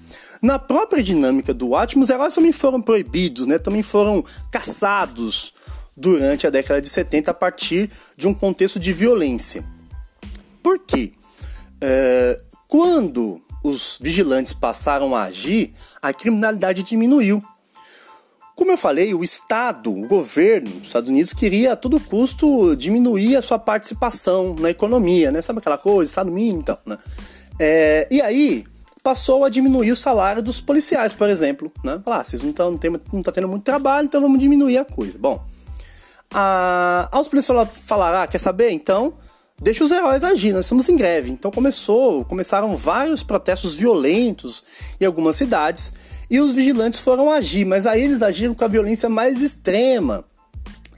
Na 0.42 0.58
própria 0.58 1.02
dinâmica 1.02 1.54
do 1.54 1.74
Atmos, 1.74 2.08
os 2.08 2.14
heróis 2.14 2.34
também 2.34 2.52
foram 2.52 2.82
proibidos, 2.82 3.46
né? 3.46 3.58
Também 3.58 3.82
foram 3.82 4.22
caçados 4.50 5.54
durante 6.00 6.46
a 6.46 6.50
década 6.50 6.80
de 6.80 6.88
70 6.88 7.30
a 7.30 7.34
partir 7.34 7.90
de 8.16 8.26
um 8.26 8.32
contexto 8.32 8.80
de 8.80 8.90
violência. 8.90 9.62
Por 10.62 10.78
quê? 10.78 11.12
É, 11.78 12.40
quando 12.66 13.42
os 13.62 13.98
vigilantes 14.00 14.54
passaram 14.54 15.14
a 15.14 15.24
agir, 15.24 15.72
a 16.00 16.12
criminalidade 16.12 16.82
diminuiu. 16.82 17.42
Como 18.56 18.70
eu 18.70 18.78
falei, 18.78 19.12
o 19.12 19.22
Estado, 19.22 19.92
o 19.92 20.06
governo 20.06 20.70
dos 20.70 20.86
Estados 20.86 21.10
Unidos 21.10 21.34
queria 21.34 21.72
a 21.72 21.76
todo 21.76 22.00
custo 22.00 22.74
diminuir 22.76 23.36
a 23.36 23.42
sua 23.42 23.58
participação 23.58 24.54
na 24.54 24.70
economia, 24.70 25.30
né? 25.30 25.42
Sabe 25.42 25.58
aquela 25.58 25.78
coisa, 25.78 26.10
Estado 26.10 26.30
mínimo 26.30 26.60
então, 26.60 26.78
né? 26.86 26.98
É, 27.58 28.06
e 28.10 28.22
aí 28.22 28.64
passou 29.02 29.44
a 29.44 29.48
diminuir 29.48 29.90
o 29.90 29.96
salário 29.96 30.42
dos 30.42 30.60
policiais, 30.60 31.12
por 31.12 31.28
exemplo, 31.28 31.70
né? 31.84 32.00
Falar, 32.02 32.20
ah, 32.20 32.24
vocês 32.24 32.42
não 32.42 32.50
estão 32.50 32.70
não, 32.70 33.00
não 33.12 33.22
tá 33.22 33.32
tendo 33.32 33.48
muito 33.48 33.64
trabalho, 33.64 34.06
então 34.06 34.20
vamos 34.20 34.38
diminuir 34.38 34.78
a 34.78 34.84
coisa. 34.84 35.18
Bom, 35.18 35.42
a, 36.32 37.08
aos 37.10 37.28
policiais 37.28 37.68
falaram, 37.86 38.18
ah, 38.18 38.26
quer 38.26 38.38
saber? 38.38 38.70
Então, 38.70 39.14
deixa 39.60 39.84
os 39.84 39.90
heróis 39.90 40.24
agir, 40.24 40.52
nós 40.52 40.64
estamos 40.64 40.88
em 40.88 40.96
greve. 40.96 41.30
Então 41.30 41.50
começou, 41.50 42.24
começaram 42.24 42.76
vários 42.76 43.22
protestos 43.22 43.74
violentos 43.74 44.64
em 45.00 45.04
algumas 45.04 45.36
cidades 45.36 45.92
e 46.30 46.40
os 46.40 46.54
vigilantes 46.54 47.00
foram 47.00 47.30
agir, 47.30 47.64
mas 47.64 47.86
aí 47.86 48.02
eles 48.02 48.22
agiram 48.22 48.54
com 48.54 48.64
a 48.64 48.68
violência 48.68 49.08
mais 49.08 49.40
extrema, 49.40 50.24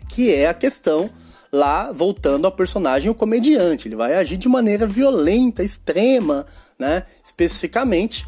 que 0.09 0.33
é 0.33 0.47
a 0.47 0.55
questão 0.55 1.11
lá 1.51 1.91
voltando 1.93 2.47
ao 2.47 2.53
personagem 2.53 3.11
o 3.11 3.15
comediante, 3.15 3.89
ele 3.89 3.97
vai 3.97 4.15
agir 4.15 4.37
de 4.37 4.49
maneira 4.49 4.87
violenta, 4.87 5.63
extrema, 5.63 6.47
né, 6.79 7.05
especificamente. 7.25 8.27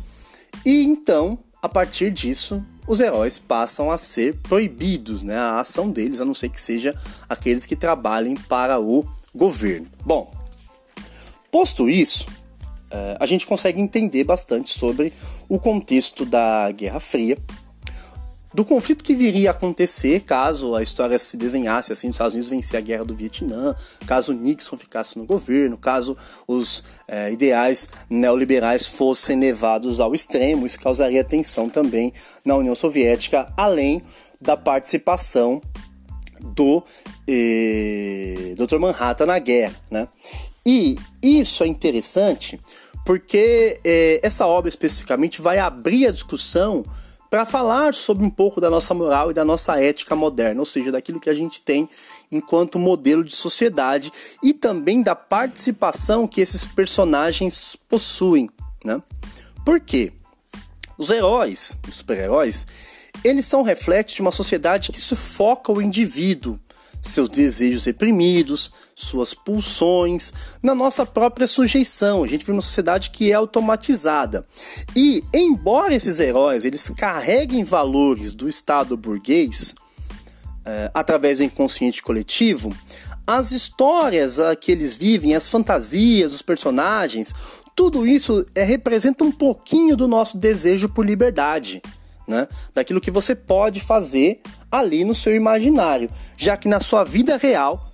E 0.65 0.83
então, 0.85 1.39
a 1.63 1.69
partir 1.69 2.11
disso, 2.11 2.65
os 2.87 3.01
heróis 3.01 3.39
passam 3.39 3.91
a 3.91 3.99
ser 3.99 4.37
proibidos, 4.43 5.23
né, 5.23 5.37
a 5.37 5.61
ação 5.61 5.91
deles, 5.91 6.21
a 6.21 6.25
não 6.25 6.35
ser 6.35 6.49
que 6.49 6.61
seja 6.61 6.95
aqueles 7.29 7.67
que 7.67 7.77
trabalhem 7.77 8.35
para 8.35 8.79
o 8.81 9.07
governo. 9.35 9.87
Bom, 10.05 10.33
posto 11.51 11.89
isso, 11.89 12.27
é, 12.91 13.17
a 13.19 13.27
gente 13.27 13.47
consegue 13.47 13.81
entender 13.81 14.25
bastante 14.25 14.71
sobre 14.71 15.13
o 15.49 15.59
contexto 15.59 16.25
da 16.25 16.71
Guerra 16.71 17.01
Fria, 17.01 17.39
do 18.55 18.65
conflito 18.65 19.03
que 19.03 19.17
viria 19.17 19.51
a 19.51 19.53
acontecer 19.53 20.21
caso 20.21 20.77
a 20.77 20.83
história 20.83 21.19
se 21.19 21.37
desenhasse 21.37 21.93
assim, 21.93 22.09
os 22.09 22.15
Estados 22.15 22.35
Unidos 22.35 22.51
vencer 22.51 22.79
a 22.79 22.81
guerra 22.81 23.05
do 23.05 23.15
Vietnã, 23.15 23.75
caso 24.07 24.33
Nixon 24.33 24.77
ficasse 24.77 25.19
no 25.19 25.27
governo, 25.27 25.77
caso 25.77 26.17
os 26.47 26.85
é, 27.09 27.33
ideais 27.33 27.89
neoliberais 28.09 28.87
fossem 28.87 29.41
levados 29.41 29.99
ao 29.99 30.15
extremo, 30.15 30.67
isso 30.67 30.79
causaria 30.79 31.25
tensão 31.25 31.69
também 31.69 32.13
na 32.45 32.55
União 32.55 32.77
Soviética, 32.77 33.53
além 33.57 34.01
da 34.41 34.57
participação 34.57 35.61
do 36.41 36.83
eh, 37.27 38.55
Dr. 38.57 38.79
Manhattan 38.79 39.27
na 39.27 39.39
guerra, 39.39 39.75
né? 39.91 40.07
E 40.67 40.97
isso 41.23 41.65
é 41.65 41.67
interessante 41.67 42.61
porque 43.05 43.81
eh, 43.85 44.21
essa 44.23 44.47
obra 44.47 44.69
especificamente 44.69 45.41
vai 45.41 45.59
abrir 45.59 46.07
a 46.07 46.11
discussão 46.11 46.85
para 47.35 47.45
falar 47.45 47.95
sobre 47.95 48.25
um 48.25 48.31
pouco 48.31 48.61
da 48.61 48.71
nossa 48.71 48.95
moral 48.95 49.33
e 49.33 49.35
da 49.35 49.45
nossa 49.45 49.83
ética 49.83 50.15
moderna, 50.15 50.61
ou 50.61 50.65
seja, 50.65 50.93
daquilo 50.93 51.19
que 51.19 51.29
a 51.29 51.35
gente 51.35 51.61
tem 51.61 51.89
enquanto 52.31 52.79
modelo 52.79 53.25
de 53.25 53.35
sociedade 53.35 54.13
e 54.41 54.53
também 54.53 55.03
da 55.03 55.17
participação 55.17 56.29
que 56.29 56.41
esses 56.41 56.65
personagens 56.65 57.75
possuem, 57.89 58.49
né? 58.85 59.03
Por 59.67 59.81
quê? 59.81 60.13
Os 60.97 61.11
heróis, 61.11 61.77
os 61.89 61.95
super-heróis, 61.97 62.69
eles 63.25 63.47
são 63.47 63.63
reflexos 63.63 64.15
de 64.15 64.23
uma 64.23 64.31
sociedade 64.31 64.93
que 64.93 65.01
sufoca 65.01 65.73
o 65.73 65.83
indivíduo, 65.83 66.57
seus 67.09 67.29
desejos 67.29 67.85
reprimidos, 67.85 68.71
suas 68.95 69.35
pulsões, 69.35 70.33
na 70.63 70.75
nossa 70.75 71.05
própria 71.05 71.47
sujeição. 71.47 72.25
A 72.25 72.27
gente 72.27 72.41
vive 72.41 72.53
uma 72.53 72.63
sociedade 72.63 73.11
que 73.11 73.31
é 73.31 73.35
automatizada. 73.35 74.47
E, 74.97 75.23
embora 75.33 75.95
esses 75.95 76.19
heróis 76.19 76.65
eles 76.65 76.89
carreguem 76.91 77.63
valores 77.63 78.35
do 78.35 78.49
Estado 78.49 78.97
burguês, 78.97 79.75
é, 80.65 80.91
através 80.95 81.39
do 81.39 81.45
inconsciente 81.45 82.03
coletivo, 82.03 82.75
as 83.27 83.53
histórias 83.53 84.39
que 84.61 84.73
eles 84.73 84.95
vivem, 84.95 85.35
as 85.35 85.49
fantasias, 85.49 86.35
os 86.35 86.43
personagens, 86.43 87.35
tudo 87.77 88.07
isso 88.07 88.47
é, 88.55 88.63
representa 88.63 89.25
um 89.25 89.33
pouquinho 89.33 89.97
do 89.97 90.09
nosso 90.09 90.39
desejo 90.39 90.89
por 90.89 91.05
liberdade 91.05 91.83
né? 92.27 92.49
Daquilo 92.75 93.01
que 93.01 93.11
você 93.11 93.35
pode 93.35 93.81
fazer 93.81 94.41
ali 94.71 95.05
no 95.05 95.15
seu 95.15 95.35
imaginário, 95.35 96.11
já 96.37 96.57
que 96.57 96.69
na 96.69 96.81
sua 96.81 97.05
vida 97.05 97.37
real 97.37 97.93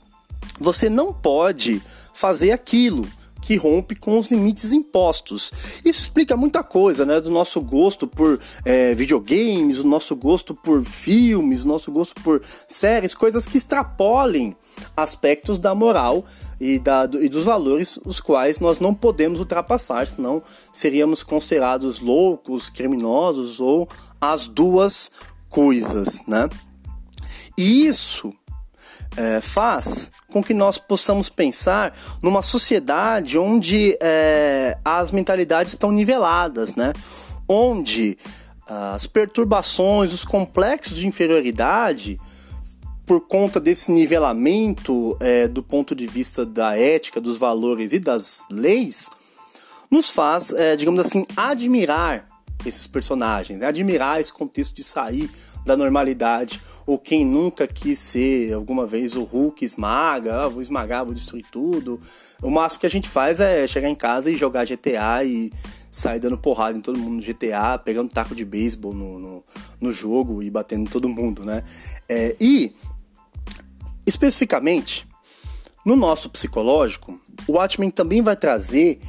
você 0.58 0.88
não 0.88 1.12
pode 1.12 1.82
fazer 2.14 2.52
aquilo 2.52 3.08
que 3.50 3.56
rompe 3.56 3.96
com 3.96 4.16
os 4.16 4.30
limites 4.30 4.72
impostos. 4.72 5.50
Isso 5.84 6.02
explica 6.02 6.36
muita 6.36 6.62
coisa, 6.62 7.04
né? 7.04 7.20
Do 7.20 7.30
nosso 7.30 7.60
gosto 7.60 8.06
por 8.06 8.38
é, 8.64 8.94
videogames, 8.94 9.80
o 9.80 9.88
nosso 9.88 10.14
gosto 10.14 10.54
por 10.54 10.84
filmes, 10.84 11.64
o 11.64 11.66
nosso 11.66 11.90
gosto 11.90 12.14
por 12.22 12.40
séries, 12.68 13.12
coisas 13.12 13.48
que 13.48 13.58
extrapolem 13.58 14.54
aspectos 14.96 15.58
da 15.58 15.74
moral 15.74 16.24
e, 16.60 16.78
da, 16.78 17.10
e 17.20 17.28
dos 17.28 17.44
valores 17.44 17.98
os 18.04 18.20
quais 18.20 18.60
nós 18.60 18.78
não 18.78 18.94
podemos 18.94 19.40
ultrapassar, 19.40 20.06
senão 20.06 20.40
seríamos 20.72 21.24
considerados 21.24 21.98
loucos, 21.98 22.70
criminosos 22.70 23.58
ou 23.58 23.88
as 24.20 24.46
duas 24.46 25.10
coisas, 25.48 26.22
né? 26.24 26.48
E 27.58 27.88
isso 27.88 28.32
é, 29.16 29.40
faz 29.40 30.10
com 30.28 30.42
que 30.42 30.54
nós 30.54 30.78
possamos 30.78 31.28
pensar 31.28 31.96
numa 32.22 32.42
sociedade 32.42 33.38
onde 33.38 33.96
é, 34.00 34.78
as 34.84 35.10
mentalidades 35.10 35.72
estão 35.72 35.90
niveladas, 35.90 36.74
né? 36.76 36.92
Onde 37.48 38.16
as 38.66 39.06
perturbações, 39.06 40.12
os 40.12 40.24
complexos 40.24 40.96
de 40.96 41.06
inferioridade 41.06 42.20
por 43.04 43.20
conta 43.20 43.58
desse 43.58 43.90
nivelamento 43.90 45.16
é, 45.18 45.48
do 45.48 45.60
ponto 45.60 45.96
de 45.96 46.06
vista 46.06 46.46
da 46.46 46.78
ética, 46.78 47.20
dos 47.20 47.36
valores 47.36 47.92
e 47.92 47.98
das 47.98 48.46
leis, 48.48 49.10
nos 49.90 50.08
faz, 50.08 50.52
é, 50.52 50.76
digamos 50.76 51.00
assim, 51.00 51.26
admirar 51.36 52.28
esses 52.64 52.86
personagens, 52.86 53.58
né? 53.58 53.66
admirar 53.66 54.20
esse 54.20 54.32
contexto 54.32 54.76
de 54.76 54.84
sair 54.84 55.28
da 55.64 55.76
normalidade, 55.76 56.60
ou 56.86 56.98
quem 56.98 57.24
nunca 57.24 57.66
quis 57.66 57.98
ser 57.98 58.52
alguma 58.52 58.86
vez 58.86 59.14
o 59.14 59.22
Hulk 59.22 59.64
esmaga, 59.64 60.44
ah, 60.44 60.48
vou 60.48 60.62
esmagar, 60.62 61.04
vou 61.04 61.14
destruir 61.14 61.44
tudo. 61.50 62.00
O 62.42 62.50
máximo 62.50 62.80
que 62.80 62.86
a 62.86 62.90
gente 62.90 63.08
faz 63.08 63.40
é 63.40 63.66
chegar 63.66 63.88
em 63.88 63.94
casa 63.94 64.30
e 64.30 64.36
jogar 64.36 64.64
GTA 64.64 65.22
e 65.24 65.52
sair 65.90 66.20
dando 66.20 66.38
porrada 66.38 66.78
em 66.78 66.80
todo 66.80 66.98
mundo 66.98 67.16
no 67.16 67.22
GTA, 67.22 67.78
pegando 67.78 68.12
taco 68.12 68.34
de 68.34 68.44
beisebol 68.44 68.94
no, 68.94 69.18
no, 69.18 69.44
no, 69.80 69.92
jogo 69.92 70.42
e 70.42 70.48
batendo 70.48 70.82
em 70.82 70.90
todo 70.90 71.08
mundo, 71.08 71.44
né? 71.44 71.62
É, 72.08 72.36
e, 72.40 72.72
especificamente, 74.06 75.06
no 75.84 75.96
nosso 75.96 76.30
psicológico, 76.30 77.20
o 77.46 77.52
Watchmen 77.52 77.90
também 77.90 78.22
vai 78.22 78.36
trazer 78.36 79.00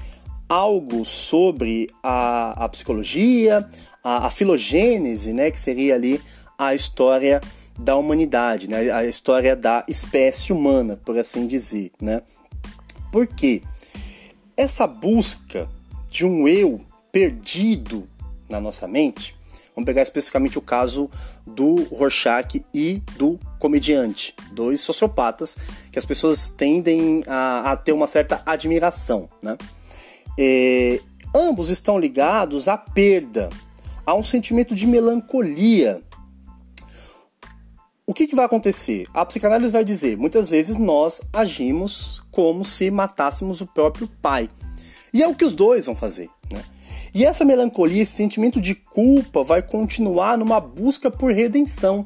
algo 0.49 1.05
sobre 1.05 1.87
a, 2.03 2.65
a 2.65 2.69
psicologia, 2.69 3.65
a, 4.03 4.27
a, 4.27 4.31
filogênese, 4.31 5.31
né, 5.31 5.49
que 5.49 5.59
seria 5.59 5.95
ali 5.95 6.19
a 6.61 6.75
história 6.75 7.41
da 7.75 7.95
humanidade, 7.95 8.69
né, 8.69 8.91
a 8.91 9.03
história 9.03 9.55
da 9.55 9.83
espécie 9.87 10.53
humana, 10.53 10.95
por 11.03 11.17
assim 11.17 11.47
dizer, 11.47 11.91
né? 11.99 12.21
Porque 13.11 13.63
essa 14.55 14.85
busca 14.85 15.67
de 16.07 16.23
um 16.23 16.47
eu 16.47 16.79
perdido 17.11 18.07
na 18.47 18.61
nossa 18.61 18.87
mente, 18.87 19.35
vamos 19.75 19.87
pegar 19.87 20.03
especificamente 20.03 20.59
o 20.59 20.61
caso 20.61 21.09
do 21.47 21.83
Rorschach 21.85 22.63
e 22.71 23.01
do 23.17 23.39
comediante, 23.57 24.35
dois 24.51 24.81
sociopatas 24.81 25.57
que 25.91 25.97
as 25.97 26.05
pessoas 26.05 26.51
tendem 26.51 27.23
a, 27.25 27.71
a 27.71 27.75
ter 27.75 27.91
uma 27.91 28.07
certa 28.07 28.39
admiração, 28.45 29.27
né? 29.41 29.57
É, 30.37 30.99
ambos 31.33 31.71
estão 31.71 31.97
ligados 31.97 32.67
à 32.67 32.77
perda, 32.77 33.49
a 34.05 34.13
um 34.13 34.23
sentimento 34.23 34.75
de 34.75 34.85
melancolia. 34.85 36.03
O 38.11 38.13
que, 38.13 38.27
que 38.27 38.35
vai 38.35 38.43
acontecer? 38.43 39.07
A 39.13 39.25
psicanálise 39.25 39.71
vai 39.71 39.85
dizer: 39.85 40.17
muitas 40.17 40.49
vezes 40.49 40.75
nós 40.75 41.21
agimos 41.31 42.21
como 42.29 42.65
se 42.65 42.91
matássemos 42.91 43.61
o 43.61 43.65
próprio 43.65 44.05
pai. 44.21 44.49
E 45.13 45.23
é 45.23 45.27
o 45.29 45.33
que 45.33 45.45
os 45.45 45.53
dois 45.53 45.85
vão 45.85 45.95
fazer. 45.95 46.29
Né? 46.51 46.61
E 47.13 47.23
essa 47.23 47.45
melancolia, 47.45 48.03
esse 48.03 48.11
sentimento 48.11 48.59
de 48.59 48.75
culpa, 48.75 49.45
vai 49.45 49.61
continuar 49.61 50.37
numa 50.37 50.59
busca 50.59 51.09
por 51.09 51.31
redenção. 51.31 52.05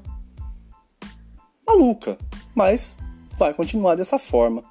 Maluca, 1.67 2.19
mas 2.53 2.95
vai 3.35 3.51
continuar 3.55 3.95
dessa 3.95 4.19
forma. 4.19 4.63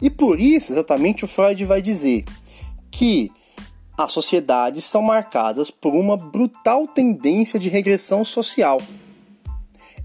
E 0.00 0.08
por 0.08 0.38
isso, 0.38 0.70
exatamente, 0.70 1.24
o 1.24 1.28
Freud 1.28 1.64
vai 1.64 1.82
dizer 1.82 2.24
que 2.88 3.32
as 3.98 4.12
sociedades 4.12 4.84
são 4.84 5.02
marcadas 5.02 5.72
por 5.72 5.92
uma 5.96 6.16
brutal 6.16 6.86
tendência 6.86 7.58
de 7.58 7.68
regressão 7.68 8.24
social. 8.24 8.80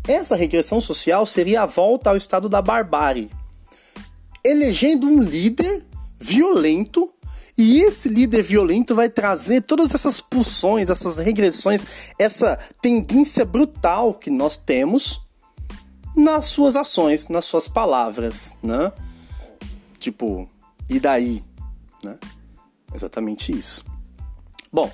Essa 0.07 0.35
regressão 0.35 0.81
social 0.81 1.25
seria 1.25 1.61
a 1.61 1.65
volta 1.65 2.09
ao 2.09 2.17
estado 2.17 2.49
da 2.49 2.61
barbárie, 2.61 3.31
elegendo 4.43 5.07
um 5.07 5.21
líder 5.21 5.85
violento 6.19 7.13
e 7.57 7.81
esse 7.81 8.09
líder 8.09 8.41
violento 8.43 8.95
vai 8.95 9.09
trazer 9.09 9.61
todas 9.61 9.93
essas 9.93 10.19
pulsões, 10.19 10.89
essas 10.89 11.17
regressões, 11.17 12.13
essa 12.19 12.57
tendência 12.81 13.45
brutal 13.45 14.13
que 14.13 14.29
nós 14.29 14.57
temos 14.57 15.21
nas 16.15 16.45
suas 16.45 16.75
ações, 16.75 17.27
nas 17.27 17.45
suas 17.45 17.67
palavras, 17.67 18.53
né? 18.61 18.91
Tipo, 19.99 20.49
e 20.89 20.99
daí, 20.99 21.43
né? 22.03 22.17
Exatamente 22.93 23.57
isso. 23.57 23.85
Bom, 24.71 24.91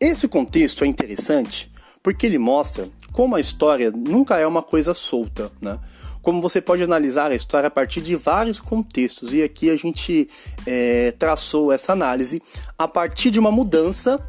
esse 0.00 0.28
contexto 0.28 0.84
é 0.84 0.86
interessante 0.86 1.72
porque 2.04 2.26
ele 2.26 2.36
mostra 2.38 2.86
como 3.12 3.34
a 3.34 3.40
história 3.40 3.90
nunca 3.90 4.38
é 4.38 4.46
uma 4.46 4.62
coisa 4.62 4.92
solta, 4.92 5.50
né? 5.60 5.80
Como 6.20 6.40
você 6.40 6.60
pode 6.60 6.82
analisar 6.82 7.30
a 7.30 7.34
história 7.34 7.66
a 7.66 7.70
partir 7.70 8.02
de 8.02 8.14
vários 8.14 8.60
contextos, 8.60 9.32
e 9.32 9.42
aqui 9.42 9.70
a 9.70 9.76
gente 9.76 10.28
é, 10.66 11.12
traçou 11.12 11.72
essa 11.72 11.92
análise 11.92 12.42
a 12.78 12.86
partir 12.86 13.30
de 13.30 13.38
uma 13.40 13.50
mudança 13.50 14.20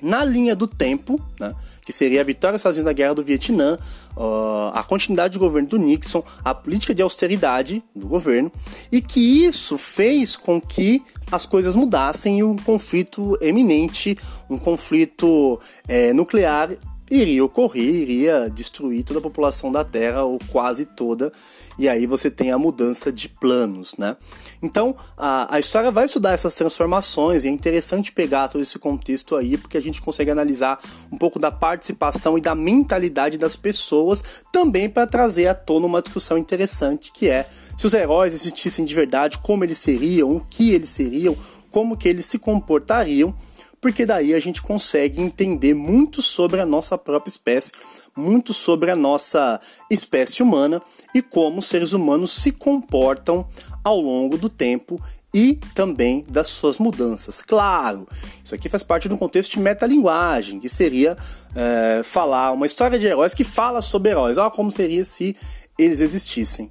na 0.00 0.24
linha 0.24 0.54
do 0.54 0.66
tempo, 0.66 1.20
né, 1.40 1.54
que 1.84 1.92
seria 1.92 2.20
a 2.20 2.24
vitória 2.24 2.54
dos 2.54 2.60
Estados 2.60 2.84
na 2.84 2.92
Guerra 2.92 3.14
do 3.14 3.24
Vietnã, 3.24 3.78
uh, 4.16 4.70
a 4.72 4.84
continuidade 4.84 5.34
do 5.34 5.40
governo 5.40 5.68
do 5.68 5.78
Nixon, 5.78 6.22
a 6.44 6.54
política 6.54 6.94
de 6.94 7.02
austeridade 7.02 7.82
do 7.94 8.06
governo, 8.06 8.52
e 8.92 9.00
que 9.00 9.44
isso 9.44 9.76
fez 9.76 10.36
com 10.36 10.60
que 10.60 11.02
as 11.32 11.46
coisas 11.46 11.74
mudassem 11.74 12.38
e 12.38 12.44
um 12.44 12.56
conflito 12.56 13.36
eminente, 13.40 14.16
um 14.48 14.56
conflito 14.56 15.60
é, 15.88 16.12
nuclear 16.12 16.70
iria 17.10 17.44
ocorrer, 17.44 17.84
iria 17.84 18.50
destruir 18.50 19.04
toda 19.04 19.18
a 19.18 19.22
população 19.22 19.72
da 19.72 19.84
Terra, 19.84 20.24
ou 20.24 20.38
quase 20.50 20.84
toda, 20.84 21.32
e 21.78 21.88
aí 21.88 22.06
você 22.06 22.30
tem 22.30 22.52
a 22.52 22.58
mudança 22.58 23.10
de 23.10 23.28
planos, 23.28 23.94
né? 23.96 24.16
Então, 24.62 24.94
a, 25.16 25.54
a 25.54 25.60
história 25.60 25.90
vai 25.90 26.06
estudar 26.06 26.32
essas 26.32 26.54
transformações, 26.54 27.44
e 27.44 27.48
é 27.48 27.50
interessante 27.50 28.12
pegar 28.12 28.48
todo 28.48 28.60
esse 28.60 28.78
contexto 28.78 29.36
aí, 29.36 29.56
porque 29.56 29.78
a 29.78 29.82
gente 29.82 30.00
consegue 30.00 30.30
analisar 30.30 30.78
um 31.10 31.16
pouco 31.16 31.38
da 31.38 31.50
participação 31.50 32.36
e 32.36 32.40
da 32.40 32.54
mentalidade 32.54 33.38
das 33.38 33.56
pessoas, 33.56 34.44
também 34.52 34.88
para 34.88 35.06
trazer 35.06 35.46
à 35.46 35.54
tona 35.54 35.86
uma 35.86 36.02
discussão 36.02 36.36
interessante, 36.36 37.12
que 37.12 37.28
é 37.28 37.46
se 37.76 37.86
os 37.86 37.94
heróis 37.94 38.34
existissem 38.34 38.84
de 38.84 38.94
verdade, 38.94 39.38
como 39.38 39.64
eles 39.64 39.78
seriam, 39.78 40.36
o 40.36 40.40
que 40.40 40.72
eles 40.74 40.90
seriam, 40.90 41.36
como 41.70 41.96
que 41.96 42.08
eles 42.08 42.26
se 42.26 42.38
comportariam, 42.38 43.34
porque 43.80 44.04
daí 44.04 44.34
a 44.34 44.40
gente 44.40 44.60
consegue 44.60 45.20
entender 45.20 45.74
muito 45.74 46.20
sobre 46.22 46.60
a 46.60 46.66
nossa 46.66 46.98
própria 46.98 47.30
espécie, 47.30 47.72
muito 48.16 48.52
sobre 48.52 48.90
a 48.90 48.96
nossa 48.96 49.60
espécie 49.90 50.42
humana 50.42 50.82
e 51.14 51.22
como 51.22 51.58
os 51.58 51.66
seres 51.66 51.92
humanos 51.92 52.32
se 52.32 52.50
comportam 52.50 53.46
ao 53.84 54.00
longo 54.00 54.36
do 54.36 54.48
tempo 54.48 55.00
e 55.32 55.58
também 55.74 56.24
das 56.28 56.48
suas 56.48 56.78
mudanças. 56.78 57.40
Claro, 57.40 58.08
isso 58.44 58.54
aqui 58.54 58.68
faz 58.68 58.82
parte 58.82 59.08
de 59.08 59.14
um 59.14 59.18
contexto 59.18 59.52
de 59.52 59.60
metalinguagem, 59.60 60.58
que 60.58 60.68
seria 60.68 61.16
é, 61.54 62.02
falar 62.02 62.52
uma 62.52 62.66
história 62.66 62.98
de 62.98 63.06
heróis 63.06 63.34
que 63.34 63.44
fala 63.44 63.80
sobre 63.80 64.10
heróis. 64.10 64.38
Olha 64.38 64.50
como 64.50 64.72
seria 64.72 65.04
se 65.04 65.36
eles 65.78 66.00
existissem. 66.00 66.70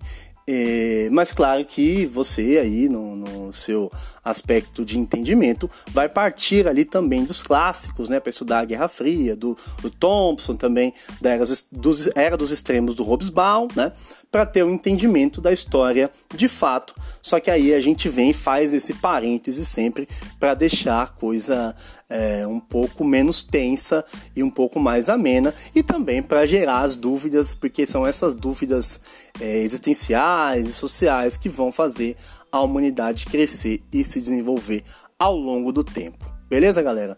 É, 0.50 1.10
mas 1.12 1.34
claro 1.34 1.65
que 1.65 2.06
você 2.06 2.58
aí 2.58 2.88
no, 2.88 3.17
no, 3.17 3.54
seu 3.54 3.91
aspecto 4.29 4.83
de 4.83 4.99
entendimento 4.99 5.69
vai 5.91 6.09
partir 6.09 6.67
ali 6.67 6.83
também 6.83 7.23
dos 7.23 7.41
clássicos, 7.41 8.09
né, 8.09 8.19
para 8.19 8.29
estudar 8.29 8.59
a 8.59 8.65
Guerra 8.65 8.87
Fria, 8.87 9.35
do, 9.35 9.57
do 9.81 9.89
Thompson 9.89 10.55
também, 10.55 10.93
da 11.21 11.31
era 11.31 11.43
dos, 11.71 12.09
era 12.15 12.37
dos 12.37 12.51
extremos 12.51 12.93
do 12.93 13.03
Hobsbawm, 13.03 13.67
né, 13.75 13.91
para 14.31 14.45
ter 14.45 14.63
um 14.63 14.73
entendimento 14.73 15.39
da 15.39 15.51
história 15.51 16.11
de 16.35 16.47
fato. 16.47 16.93
Só 17.21 17.39
que 17.39 17.49
aí 17.49 17.73
a 17.73 17.79
gente 17.79 18.09
vem 18.09 18.31
e 18.31 18.33
faz 18.33 18.73
esse 18.73 18.93
parêntese 18.95 19.65
sempre 19.65 20.07
para 20.39 20.53
deixar 20.53 21.03
a 21.03 21.07
coisa 21.07 21.75
é, 22.09 22.45
um 22.45 22.59
pouco 22.59 23.03
menos 23.03 23.41
tensa 23.41 24.03
e 24.35 24.43
um 24.43 24.49
pouco 24.49 24.79
mais 24.79 25.09
amena 25.09 25.53
e 25.73 25.81
também 25.81 26.21
para 26.21 26.45
gerar 26.45 26.81
as 26.81 26.95
dúvidas, 26.95 27.55
porque 27.55 27.85
são 27.85 28.05
essas 28.05 28.33
dúvidas 28.33 29.01
é, 29.39 29.59
existenciais 29.59 30.69
e 30.69 30.73
sociais 30.73 31.37
que 31.37 31.49
vão 31.49 31.71
fazer 31.71 32.15
a 32.58 32.63
humanidade 32.63 33.26
crescer 33.26 33.84
e 33.91 34.04
se 34.04 34.20
desenvolver 34.20 34.84
ao 35.17 35.36
longo 35.36 35.72
do 35.72 35.84
tempo. 35.84 36.26
Beleza, 36.50 36.82
galera? 36.82 37.15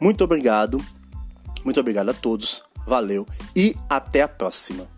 Muito 0.00 0.24
obrigado. 0.24 0.82
Muito 1.64 1.80
obrigado 1.80 2.10
a 2.10 2.14
todos. 2.14 2.62
Valeu 2.86 3.26
e 3.54 3.76
até 3.88 4.22
a 4.22 4.28
próxima. 4.28 4.97